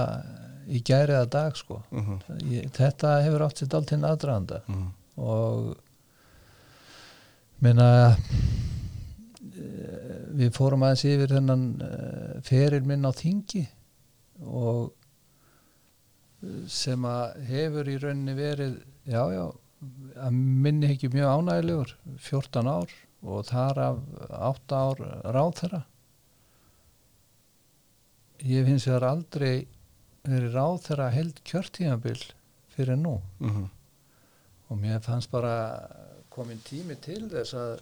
[0.69, 1.81] í gæri eða dag sko.
[1.89, 4.87] Uh ég, þetta hefur átt sér dálítinn aðdraðanda -huh.
[5.17, 5.77] og
[7.59, 7.87] meina
[9.43, 13.65] eh, við fórum aðeins yfir þennan uh, feril minn á þingi
[14.45, 14.93] og
[16.43, 18.79] eh, sem að hefur í rauninni verið
[19.09, 19.45] já já
[20.19, 23.97] að minni ekki mjög ánægilegur 14 ár og þar af
[24.29, 24.97] 8 ár
[25.35, 25.81] ráðherra
[28.45, 29.67] ég finnst þér aldrei
[30.27, 32.21] verið ráðherra held kjörtímabil
[32.75, 33.69] fyrir nú Uh -huh.
[34.69, 35.87] og mér fannst bara
[36.29, 37.79] komin tími til þess að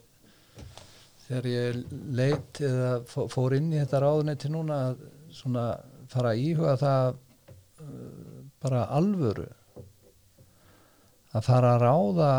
[1.27, 4.97] þegar ég leit eða fó- fór inn í þetta ráðuneyti núna að
[5.31, 5.77] svona
[6.07, 7.15] fara að íhuga það
[7.81, 9.47] uh, bara alvöru
[11.35, 12.31] að fara að ráða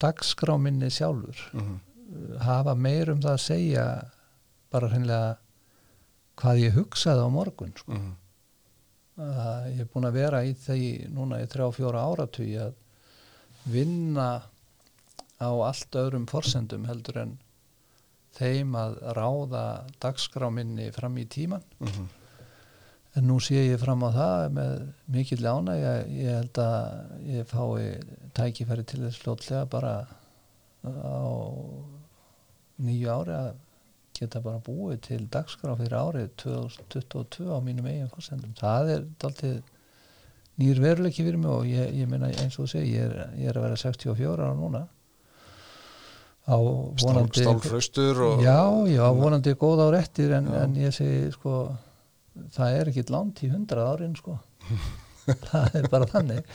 [0.00, 1.60] dagskrá minni sjálfur -huh.
[1.60, 3.86] uh, hafa meir um það að segja
[4.70, 5.36] bara hreinlega
[6.40, 7.92] hvað ég hugsaði á morgun sko.
[7.92, 8.14] Uh -huh.
[9.24, 12.72] að ég er búin að vera í því núna í þrjá fjóra áratugi að
[13.64, 14.42] vinna
[15.40, 17.38] á allt öðrum forsendum heldur en
[18.34, 22.06] þeim að ráða dagskrá minni fram í tíman Uh -huh.
[23.16, 28.02] en nú sé ég fram á það með mikill ánægja ég held að ég fái
[28.34, 30.06] tækifæri til þess fljótlega bara
[30.84, 31.22] á
[32.80, 33.54] nýju ári að
[34.14, 39.62] geta bara búið til dagskrá fyrir árið 2022 á mínum eigin fórsendum það er dálítið
[40.60, 43.50] nýr veruleiki fyrir mig og ég, ég meina eins og þú segi, ég er, ég
[43.50, 44.84] er að vera 64 ára núna.
[46.44, 48.60] Á vonandi stálfraustur og já,
[48.92, 51.54] já, vonandi góð ár eftir en, en ég segi sko
[52.52, 54.36] það er ekkit langt í 100 árin sko.
[55.24, 56.48] Það er bara þannig.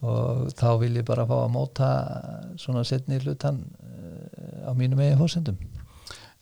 [0.00, 1.88] Og þá vil ég bara fá að móta
[2.58, 5.58] svona setni hlutan uh, á mínum eigin fórsendum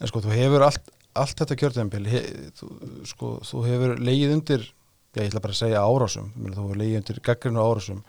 [0.01, 2.23] En sko, þú hefur allt, allt þetta kjörðanbíl, he,
[2.57, 2.71] þú,
[3.11, 4.65] sko, þú hefur leið undir,
[5.13, 8.01] já, ég ætla bara að segja árásum, þú hefur leið undir gaggrinu árásum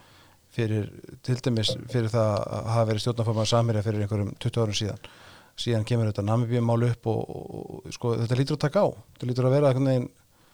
[0.55, 0.87] fyrir,
[1.25, 5.11] til dæmis, fyrir það að hafa verið stjórnarformaður samherja fyrir einhverjum 20 árum síðan.
[5.61, 8.89] Síðan kemur þetta namibíumál upp og, og, og sko, þetta lítur að taka á.
[9.15, 10.09] Þetta lítur að vera veginn,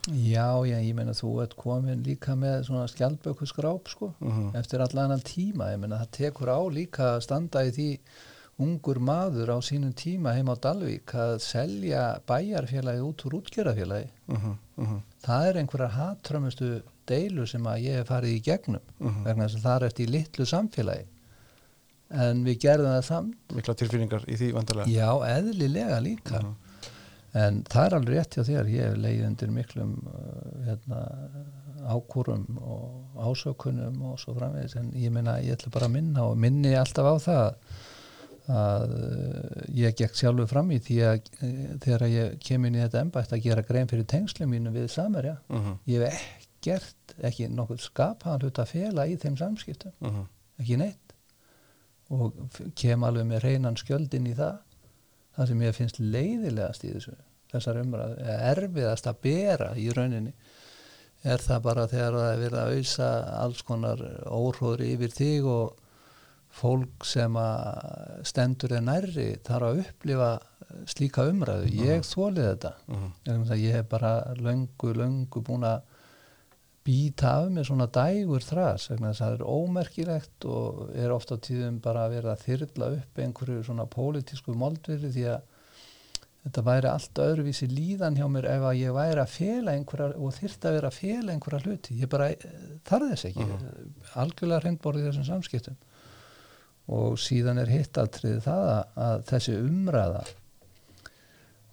[0.07, 4.79] Já, já, ég meina þú ert komin líka með svona skjaldböku skráp sko uh eftir
[4.79, 7.87] allan annan tíma, ég meina það tekur á líka að standa í því
[8.57, 14.55] ungur maður á sínum tíma heim á Dalvík að selja bæjarfélagi út úr útgerðafélagi -huh,
[14.77, 19.19] uh -huh, það er einhverjar hatrömmustu deilu sem að ég hef farið í gegnum uh
[19.25, 21.05] vegna þess að það er eftir í litlu samfélagi.
[22.09, 23.35] En við gerðum það samt.
[23.53, 24.89] Mikla tilfinningar í því vandarlega.
[24.89, 26.41] já, eðlilega líka.
[27.33, 31.01] En það er alveg rétt hjá þér ég hef leið undir miklum uh, hérna,
[31.83, 34.77] ákúrum og ásökunum og svo framvegis.
[34.79, 37.51] En ég meina, ég ætla bara að minna og minni alltaf á það
[38.47, 42.83] að uh, ég gekk sjálfur fram í því að uh, þegar ég kem inn í
[42.83, 47.15] þetta embætt að gera grein fyrir tengslum mínu við Samerja Uh -huh, ég hef ekkert,
[47.21, 49.93] ekki nokkuð skapaðan hlut að fela í þeim samskiptum.
[50.01, 50.25] Uh -huh,
[50.59, 51.13] ekki neitt.
[52.09, 52.33] Og
[52.75, 54.57] kem alveg með reynan skjöldin í það.
[55.35, 57.15] Það sem ég finnst leiðilegast í þessu
[57.51, 58.15] þessar umræð,
[58.51, 60.33] erfiðast að bera í rauninni
[61.27, 63.09] er það bara þegar það er verið að auðsa
[63.41, 65.86] alls konar óhróðri yfir þig og
[66.57, 70.31] fólk sem að stendur er nærri þarf að upplifa
[70.89, 71.69] slíka umræðu.
[71.85, 72.73] Ég þólið þetta.
[72.87, 73.53] Uh -huh.
[73.57, 75.81] Ég hef bara löngu, löngu búin að
[76.87, 82.15] býta af með svona dægur að það er ómerkilegt og er ofta tíðum bara að
[82.15, 85.41] vera að þyrla upp einhverju svona pólitísku moldveri því að
[86.45, 90.33] þetta væri allt öðruvísi líðan hjá mér ef að ég væri að fela einhverja og
[90.37, 91.99] þyrta að vera að fela einhverja hluti.
[91.99, 92.29] Ég bara
[92.87, 93.43] þarf þess ekki.
[93.43, 93.91] Mhm.
[94.15, 95.75] algjörlega hreinborð í þessum samskiptum
[96.87, 100.21] og síðan er hittatrið það að, þessi umræða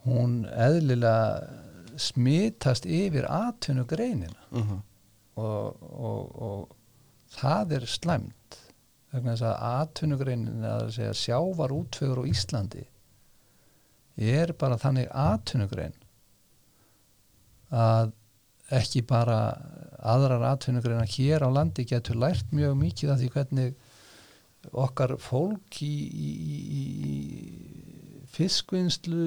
[0.05, 4.81] hún eðlilega smitast yfir atvinnugreinin Mhm.
[5.37, 6.77] og, og, og
[7.35, 8.59] það er slæmt
[9.15, 12.85] vegna þess að atvinnugreinin að segja sjávar útfegur á Íslandi
[14.19, 15.95] er bara þannig atvinnugrein
[17.75, 18.13] að
[18.75, 19.39] ekki bara
[20.05, 23.75] aðrar atvinnugreina hér á landi getur lært mjög mikið af því hvernig
[24.73, 26.31] okkar fólk í, í,
[26.81, 29.27] í fiskvinnslu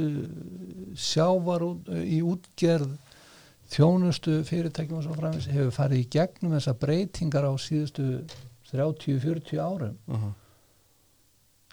[1.00, 1.64] sjávar
[2.04, 2.96] í útgerð
[3.72, 8.06] þjónustu fyrirtækjum og svo framins hefur farið í gegnum þessa breytingar á síðustu
[8.72, 10.34] 30-40 árum Mhm.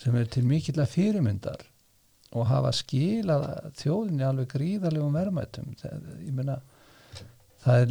[0.03, 1.63] sem er til mikill að fyrirmyndar
[2.35, 3.45] og hafa skilað
[3.79, 6.57] þjóðinni alveg gríðarlegum verðmætum Það- ég meina
[7.65, 7.89] það er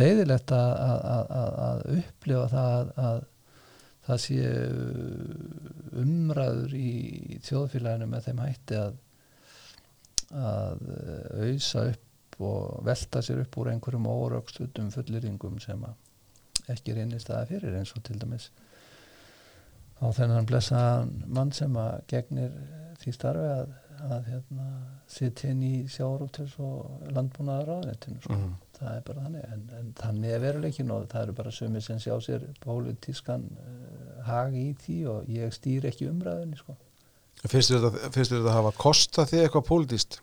[0.00, 3.24] leiðilegt að, að, að, að- að upplifa það að, að
[4.06, 4.38] það sé
[6.02, 6.92] umræður í
[7.46, 9.02] þjóðfélaginu með þeim hætti að
[10.34, 10.80] að
[11.38, 15.84] auðsa upp og velta sér upp úr einhverjum órökstutum fulliringum sem
[16.72, 18.50] ekki reynist það fyrir eins og til dæmis
[20.02, 22.52] á þennan blessaðan mann sem að gegnir
[23.00, 23.72] því starfi að,
[24.10, 24.66] að hérna,
[25.08, 28.36] sitja inn í sjáróttis og landbúnaðar ráðnetinu sko.
[28.36, 28.54] Mhm.
[28.76, 31.98] Það er bara þannig en, en þannig er veruleikin og það eru bara sömur sem
[32.02, 36.76] sjá sér pólitískan uh, hag í því og ég stýr ekki umræðinni sko.
[37.46, 40.20] Finnst þér þetta, að hafa kostað þig eitthvað pólitíst?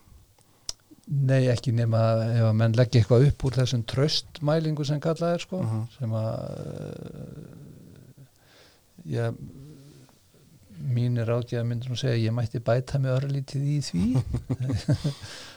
[1.13, 1.99] Nei, ekki nema
[2.31, 5.81] ef að menn leggja eitthvað upp úr þessum tröstmælingu sem kallað er sko, Mhm.
[5.97, 8.29] sem að uh,
[9.13, 9.41] ég
[10.93, 14.03] mínir ágæða myndir nú segja ég mætti bæta mig örlítið í því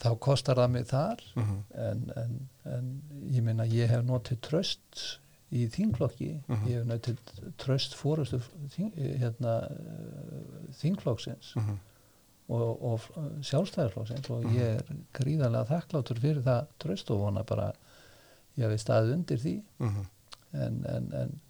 [0.00, 1.56] þá kostar það mig þar Mhm.
[1.74, 5.02] en, en, en ég meina ég hef notið tröst
[5.52, 6.66] í þingflokki Mhm.
[6.66, 7.18] ég hef notið
[7.58, 8.40] tröst fórustu
[8.74, 11.76] þing, hérna, eh, þingflokksins Mhm.
[12.48, 13.00] og, og
[13.42, 14.82] sjálfstæðarflokksins og ég er
[15.14, 17.72] gríðarlega þakklátur fyrir það tröst og vona bara
[18.56, 19.62] ég hef staðið undir því
[20.54, 21.40] en, en, en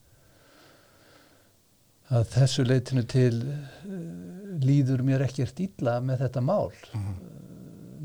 [2.10, 6.70] að þessu leitinu til uh, líður mér ekkert illa með þetta mál.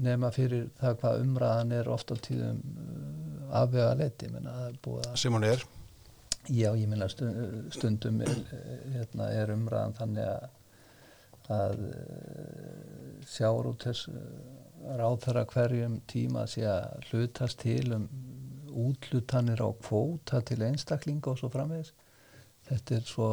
[0.01, 4.31] Nema fyrir það hvað umræðan er oft á tíðum uh, afvega leiti
[5.15, 5.63] Sem hún er
[6.49, 8.31] Já, ég minna stundum er,
[8.95, 10.47] hérna, er umræðan þannig að,
[11.53, 11.83] að
[13.29, 14.09] sjáur út þess
[14.97, 18.07] ráðherra hverjum tíma sé að hlutast til um
[18.71, 21.93] útlutanir á kvóta til einstaklinga og svo framvegis.
[22.69, 23.29] Þetta er svo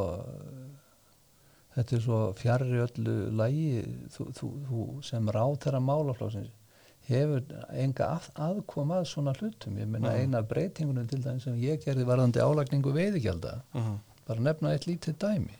[1.79, 3.83] þetta er svo fjarrri öllu lægi
[4.15, 6.51] þú, þú, þú sem ráðherra málaflóksins
[7.09, 7.43] hefur
[7.73, 10.21] enga að, aðkom að svona hlutum ég meina Mhm.
[10.21, 13.99] eina af breytingunum til dæmis sem ég gerði varðandi álagningu veiðigjalda Mhm.
[14.27, 15.57] bara nefna eitt lítið dæmi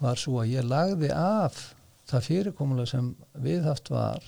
[0.00, 1.74] var svo að ég lagði af
[2.06, 4.22] það fyrirkomulega sem viðhaft var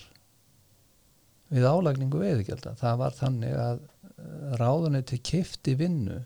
[1.51, 3.79] við álagningu veiðigjalda það var þannig að
[4.59, 6.23] ráðuneti kifti vinnu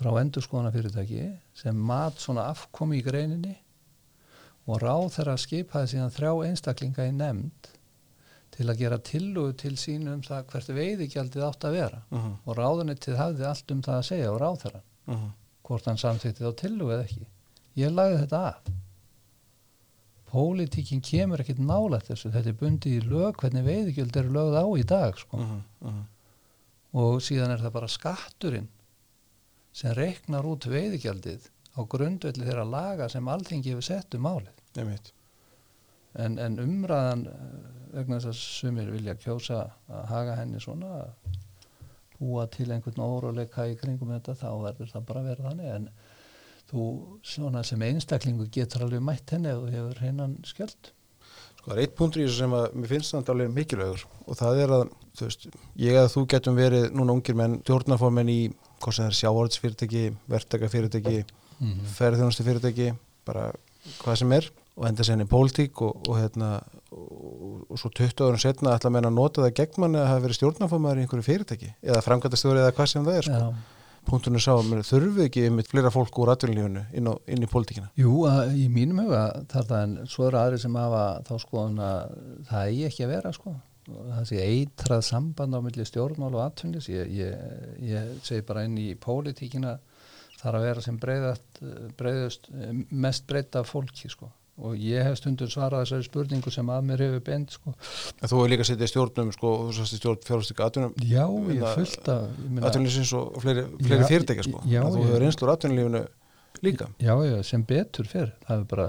[0.00, 3.56] frá endurskoðana fyrirtæki sem mat svona afkomi í greininni
[4.66, 7.70] og ráð þeirra skipaði síðan þrjá einstaklinga í nefnd
[8.56, 12.32] til að gera tillögu til sín um það hvert veiðigjaldið átt að vera Mhm.
[12.46, 15.30] og ráðunetið hafði allt um það að segja og ráð þeirra Mhm.
[15.64, 17.26] hvort hann samþýtti þá tillögu eða ekki
[17.76, 18.72] ég lagði þetta af
[20.32, 24.64] pólitíkin kemur ekkit nálægt þessu þetta er bundið í lög hvernig veiðigjöld eru lögð á
[24.80, 25.36] í dag sko.
[25.36, 25.62] Mhm.
[25.80, 26.04] Mhm.
[26.96, 28.68] og síðan er það bara skatturinn
[29.72, 35.12] sem reiknar út veiðigjaldið á grundvelli þeirra laga sem alþingi hefur sett um málið Einmitt.
[36.14, 37.26] en, en umræðan
[37.92, 41.38] vegna þess að sumir vilja kjósa að haga henni svona að
[42.16, 45.72] búa til einhvern óróleika í kringum þetta þá verður það bara að vera þannig.
[45.76, 45.88] En
[46.70, 46.84] þú
[47.26, 50.92] svona sem einstaklingu getur alveg mætt henni ef þú hefur hreinan skjöld.
[51.56, 54.38] Sko, það er eitt punktur í þessu sem að mér finnst það alveg mikilvægur og
[54.40, 54.84] það er að,
[55.18, 55.48] þú veist,
[55.82, 58.40] ég að þú getum verið núna ungir menn, stjórnarformenn í
[58.82, 61.18] hvort sem það er sjávarðsfyrirtæki, verktakafyrirtæki,
[61.56, 62.90] mm ferðjónustu fyrirtæki,
[63.24, 63.50] bara
[64.02, 66.58] hvað sem er og enda senni pólitík og, og, hérna,
[66.94, 70.10] og, og svo 20 árum setna ætla að menna að nota það gegn manni að
[70.10, 73.48] hafa verið stjórnarformaður í einhverju fyrirtæki eða framkvæmtastjóri eða hvað sem það er sko.
[74.06, 77.88] Punktunum sá, mér þurfu ekki einmitt fleira fólk úr atvinnulífunu inn, inn í pólitíkina.
[77.98, 81.80] Jú, að, í mínum huga þar það en svo eru aðri sem hafa þá skoðun
[81.82, 82.12] að
[82.52, 83.56] það eigi ekki að vera sko.
[83.88, 87.34] Það sé eitrað samband á milli stjórnmál og atvinnlis ég, ég,
[87.82, 89.74] ég segi bara inn í pólitíkina
[90.36, 91.62] þarf að vera sem breyðast,
[91.98, 92.50] breyðast
[92.94, 97.20] mest breyta fólki sko og ég hef stundum svarað þessari spurningu sem að mér hefur
[97.26, 97.74] bend sko.
[98.22, 102.06] En þú hefur líka setið stjórnum sko, stjórn fjárhástíka atvinnum Já, ég er fullt
[102.48, 104.62] meina- atvinnulífins og fleiri, fleiri fyrirtækja sko.
[104.64, 106.06] að þú hefur reynslur atvinnulífinu
[106.62, 108.88] líka Já, já, sem betur fyrr það hefur bara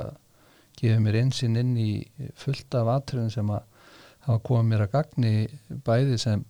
[0.79, 1.91] gefið mér einsinn inn í
[2.35, 3.63] fullt af atriðum sem að
[4.27, 5.47] hafa komið mér að gagni
[5.83, 6.45] bæði sem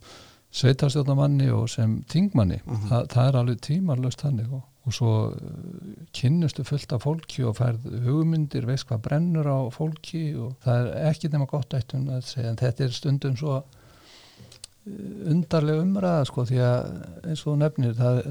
[0.58, 2.88] sveitarstjórnamanni og sem þingmanni Mhm.
[2.90, 7.58] Þa, það er alveg tímarlöst þannig og, og svo uh, kynnustu fullt af fólki og
[7.60, 12.24] færð hugmyndir, veist hvað brennur á fólki og það er ekki nema gott ættum að
[12.30, 16.92] segja en þetta er stundum svo uh, undarlega umræða sko því að
[17.28, 18.22] eins og nefnir það,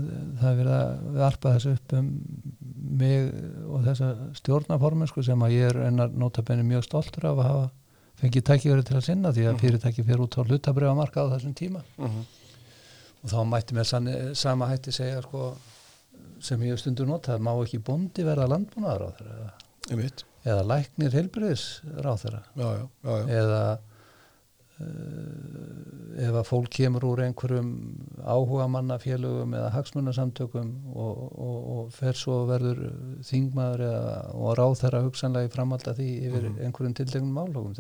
[0.41, 2.13] það er verið að varpa þessu upp um
[2.97, 3.27] mig
[3.69, 7.67] og þessa stjórnaformin sko sem að ég er ennar notabenni mjög stoltur af að hafa
[8.17, 9.61] fengið tækifæri til að sinna því að Mhm.
[9.61, 12.25] fyrirtæki fyrir út á hlutabriða marka á þessum tíma mm -hmm.
[13.23, 15.55] og þá mætti mér sama hætti segja sko
[16.41, 19.51] sem ég hef stundur notað má ekki bóndi verða landbúnaðar á þeirra
[19.91, 20.25] Einmitt.
[20.45, 21.67] eða læknir heilbriðis
[22.05, 23.27] ráð þeirra Já, já, já, já.
[23.41, 23.61] eða
[24.81, 27.71] uh, ef að fólk kemur úr einhverjum
[28.25, 32.83] áhuga mannafélögum eða hagsmunasamtökum og, og, og fer svo verður
[33.29, 36.61] þingmaður eða, og ráð þeirra hugsanlega í framhald að því yfir Mhm.
[36.67, 37.75] einhverjum tildegum málugum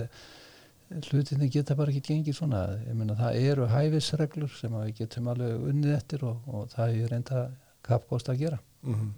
[1.10, 5.28] hlutinni geta bara ekki gengið svona ég meina það eru hæfisreglur sem að við getum
[5.32, 7.40] alveg unnið eftir og, og það er reynda
[7.88, 8.58] kapkost að gera.
[8.86, 9.12] Mm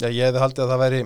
[0.00, 1.00] Já, ég hefði haldið að það væri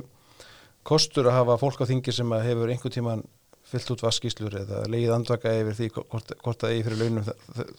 [0.86, 3.24] kostur að hafa fólk á þingi sem að hefur einhver tíman
[3.68, 7.26] fyllt út vaskíslur eða leið andvaka yfir því hvort, hvort það eigi fyrir launum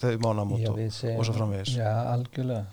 [0.01, 0.79] þau- mánamót og,
[1.15, 1.75] og svo framvegis.
[1.77, 2.65] Já, algjörlega.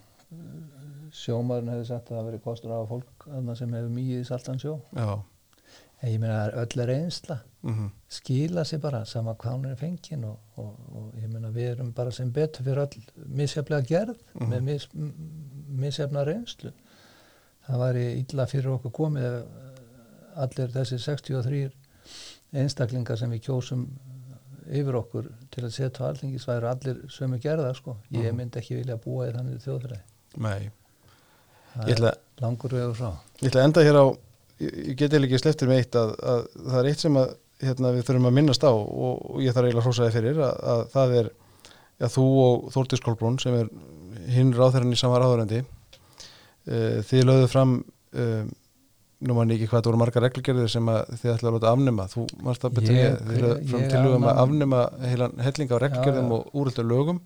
[1.13, 4.61] Sjómaðurinn hefði sagt að það veri kostur á fólk þarna sem hefur mýið í saltan
[4.63, 4.79] sjó.
[4.97, 5.09] Já,
[6.03, 7.41] en ég meina það er öll reynsla.
[7.63, 11.69] Mm skila sér bara sama hvað hún er fengin og, og, og ég meina við
[11.77, 13.05] erum bara sem betur fyrir öll
[13.39, 14.49] misjaflega gerð Mhm.
[14.51, 14.89] með mis,
[15.73, 16.73] m- misjafna reynslu
[17.67, 21.71] það væri illa fyrir okkur komið eh, allir þessi 63
[22.63, 23.87] einstaklingar sem við kjósum
[24.73, 28.37] yfir okkur til að setja á alþingis væru allir sömu gerða sko ég Mhm.
[28.37, 30.01] myndi ekki vilja búa í þannig þjóðfræði
[30.39, 30.71] nei.
[31.87, 33.11] Ég ætla, langur vegur frá
[33.43, 34.05] ég ætla að enda hér á,
[34.61, 37.93] ég, ég geti ekki sleftir með eitt að, að það er eitt sem að hérna,
[37.95, 40.83] við þurfum að minnast á og, og ég þarf eiginlega að hrósaði fyrir að, að
[40.93, 41.31] það er
[42.03, 43.69] já, þú og Þórtis Kolbrún sem er
[44.31, 48.45] hinn ráðherran í sama ráðurendi uh, þið lögðu fram uh,
[49.23, 52.07] nú mann ekki hvað það voru margar reglugerðir sem að þið ætlaðu að láta afnema.
[52.11, 56.33] Þú marst að betra Ég- þið lögðu fram tilugum að afnema heilan hellinga á reglugerðum
[56.33, 57.21] Já, og úröldu lögum.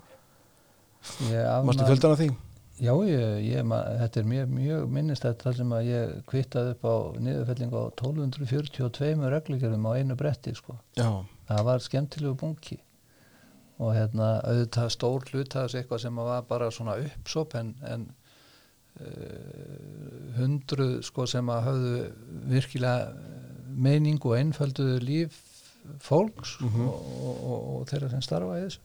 [1.07, 2.29] Marstu afnam- fjöldan af því?
[2.77, 3.71] Já, ég, ég,
[4.03, 6.95] þetta er mjög, mjög minnist þetta sem að ég kvittaði upp á
[7.25, 10.77] niðurfelling á 1242 reglugjörðum á einu bretti sko.
[11.49, 12.77] Það var skemmtilegu bunki
[13.79, 18.07] og hérna auðvitað stór hluta þessu eitthvað sem var bara svona uppsop en, en
[19.01, 22.01] uh, hundruð sko sem að höfðu
[22.53, 23.13] virkilega
[23.77, 25.37] meining og einfölduðu líf
[26.03, 26.87] fólks Mhm.
[26.89, 28.81] og, og, og, og þeirra sem starfa í þessu.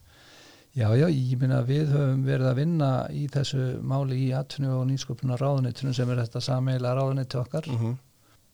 [0.76, 4.86] Já, já, ég minna við höfum verið að vinna í þessu máli í atvinnu og
[4.88, 7.68] nýsköpuna ráðunitinu sem er þetta sameila ráðuniti okkar.
[7.68, 7.98] Mm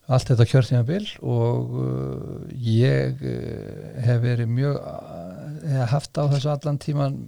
[0.07, 6.51] allt þetta kjörtímabil og uh, ég uh, hef verið mjög uh, hef haft á þessu
[6.53, 7.19] allan tíman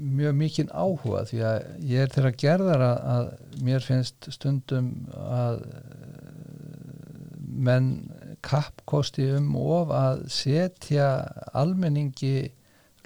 [0.00, 1.58] mjög mikinn áhuga því að
[1.88, 5.80] ég er þeirra gerðar að, að mér finnst stundum að uh,
[7.60, 7.90] menn
[8.44, 11.08] kappkosti um of að setja
[11.56, 12.50] almenningi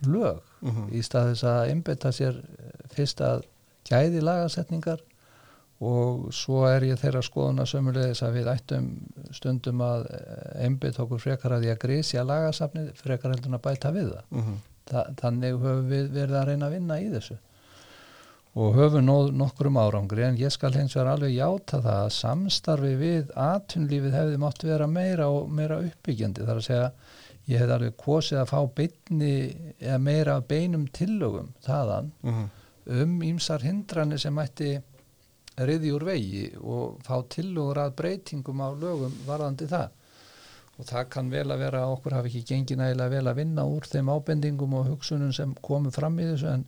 [0.06, 0.90] lög -hmm.
[0.94, 2.38] í stað þess að einbetta sér
[2.94, 3.44] fyrst að
[3.88, 5.02] gæði lagasetningar
[5.80, 8.92] og svo er ég þeirra skoðuna sömulegis að við ættum
[9.34, 10.06] stundum að
[10.62, 14.30] einbetta okkur frekar að því að grísja lagasafnið frekar heldur að bæta við það.
[14.30, 17.38] Mm Þa, þannig höfum við verið að reyna að vinna í þessu
[18.54, 22.90] og höfum nóð nokkrum árangri en ég skal hins vegar alveg játa það að samstarfi
[23.00, 26.90] við atvinnlífið hefði mátt vera meira og meira uppbyggjandi þar að segja
[27.50, 29.32] ég hefði alveg kosið að fá beinni
[29.80, 32.46] eða meira beinum tillögum þaðan -hmm.
[33.02, 34.76] um ímsar hindranir sem mætti
[35.56, 39.92] riði úr vegi og fá tillögur að breytingum á lögum varðandi það.
[40.74, 43.66] Og það kann vel að vera að okkur hafi ekki gengið nægilega vel að vinna
[43.70, 46.64] úr þeim ábendingum og hugsunum sem komum fram í þessu en,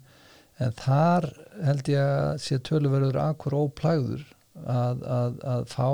[0.62, 1.26] en þar
[1.66, 4.22] held ég að sé töluverður akkur óplæður
[4.62, 5.88] að, að, að fá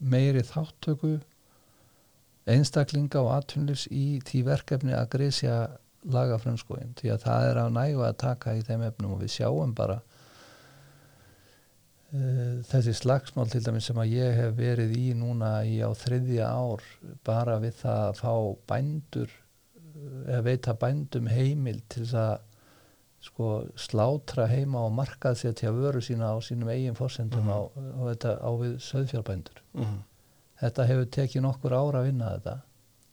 [0.00, 1.18] meiri þáttöku
[2.50, 5.56] einstaklinga og atvinnlifs í því verkefni að grísja
[6.10, 9.74] lagafrönskóin því að það er að nægu að taka í þeim efnum og við sjáum
[9.76, 10.00] bara
[12.10, 16.82] þessi slagsmál til dæmis sem að ég hef verið í núna í á þriðja ár
[17.24, 18.32] bara við það að fá
[18.72, 19.34] bændur
[20.26, 22.38] eða veita bændum heimil til þess að
[23.20, 27.52] sko slátra heima og markaðsetja vöru sína á sínum eigin fórsendum Mhm.
[27.52, 29.98] á, á, þetta, á við söðfjárbændur Mhm.
[30.62, 32.56] þetta hefur tekið nokkur ára að vinna þetta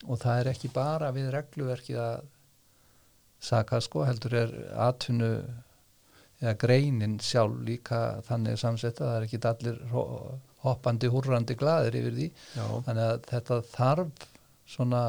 [0.07, 2.21] og það er ekki bara við regluverkið að
[3.39, 5.43] saka sko, heldur er atvinnu
[6.41, 12.15] eða greinin sjálf líka þannig samsetta, það er ekki allir ho- hoppandi, húrrandi glaðir yfir
[12.17, 14.27] því, Já, þannig að þetta þarf
[14.67, 15.01] svona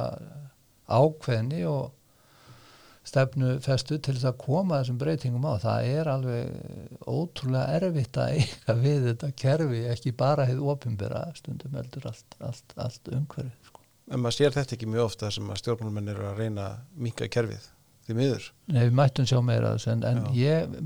[0.88, 1.94] ákveðni og
[3.08, 5.54] stefnu festu til þess að koma þessum breytingum á.
[5.62, 11.78] Það er alveg ótrúlega erfitt að eiga við þetta kerfi, ekki bara hefði ofinbera stundum
[11.78, 13.54] heldur allt, allt, allt umhverfið.
[13.70, 13.80] Sko.
[14.12, 17.28] en maður sér þetta ekki mjög ofta sem að stjórnmálmenn eru að reyna að minka
[17.32, 17.66] kerfið
[18.08, 20.76] því miður Nei, við mættum sjá meira þessu en, en ég,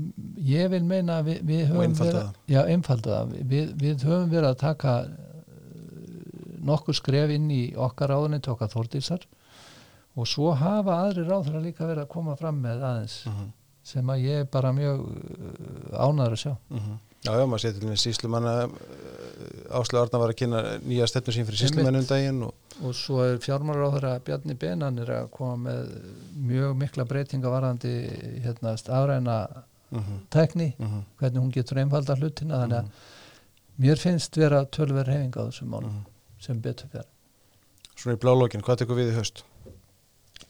[0.51, 3.33] ég vil meina við, við höfum einfalda verið, já, einfalda það.
[3.53, 5.09] Við, við höfum verið að taka uh,
[6.63, 9.25] nokkur skref inn í okkar ráðunni til okkar þórdísar
[10.13, 13.47] og svo hafa aðri ráðra líka verið að koma fram með aðeins Mhm.
[13.83, 15.01] sem að ég er bara mjög
[15.91, 16.53] ánæður að sjá.
[16.69, 16.99] Mhm.
[17.23, 18.53] Já, já, maður sér til með síslumanna
[19.73, 23.21] Áslu Arna var að kynna nýja stefnu sín fyrir síslumenn um daginn og og svo
[23.21, 25.91] er fjármálaráður Bjarni Benan er að koma með
[26.49, 27.93] mjög mikla breytinga varðandi
[28.43, 29.37] hérna stafræna
[29.93, 35.35] Mhm, tækni, mhm, hvernig hún getur einfalda hlutina þannig að mér finnst vera tölver hefing
[35.37, 36.05] á þessum málum mhm.
[36.41, 37.09] sem betur fyrir.
[37.93, 39.43] Svona í blálókin, hvað tekur við í haust?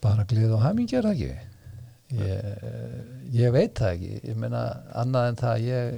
[0.04, 1.50] Bara glið og hamingi er það ekki.
[2.14, 2.64] Ég,
[3.34, 4.22] ég veit það ekki.
[4.30, 4.64] Ég meina
[5.02, 5.94] annað en það ég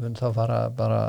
[0.00, 1.00] mun þá fara bara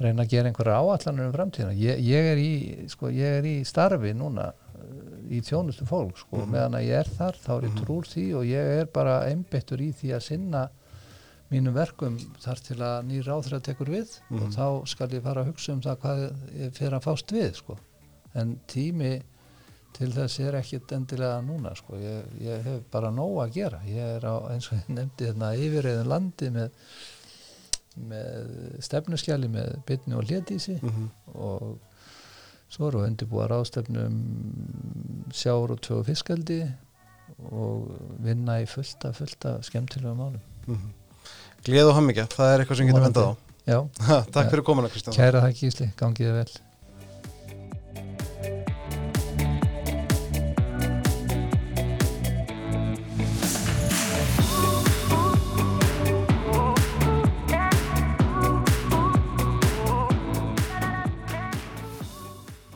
[0.00, 1.74] reyna að gera einhverja áallanir um framtíðina.
[1.76, 2.52] Ég, ég, er í,
[2.88, 4.92] sko, ég er í starfi núna uh,
[5.28, 6.50] í þjónustu fólk sko, Mhm.
[6.54, 7.80] meðan að ég er þar þá er ég Mhm.
[7.84, 10.62] trúr því og ég er bara einbyttur í því að sinna
[11.50, 14.42] mínum verkum þar til að nýr ráðþra tekur við Mhm.
[14.42, 17.54] og þá skal ég fara að hugsa um það hvað ég fer að fást við
[17.54, 17.76] sko.
[18.34, 19.22] en tími
[19.96, 21.96] til þess er ekkit endilega núna sko.
[22.00, 23.80] ég, ég hef bara nóg að gera.
[23.86, 26.70] Ég er á, eins og ég nefndi hérna yfirreiðin landi með,
[28.10, 28.52] með
[28.86, 31.78] stefnuskjali með bytni og hlétísi Mhm, og
[32.70, 34.20] svo eru undirbúa ráðstefnum
[35.34, 36.60] sjáur og tvö fiskaldi
[37.50, 37.90] og
[38.22, 40.40] vinna í fullta, fullta skemmtilega málum.
[40.66, 40.90] Mhm.
[41.64, 43.32] Gleð og hammingja, það er eitthvað sem getur vendað á.
[43.70, 43.78] Já,
[44.32, 45.14] Takk fyrir komuna Kristján.
[45.14, 46.48] Kæra það Gísli, gangiði vel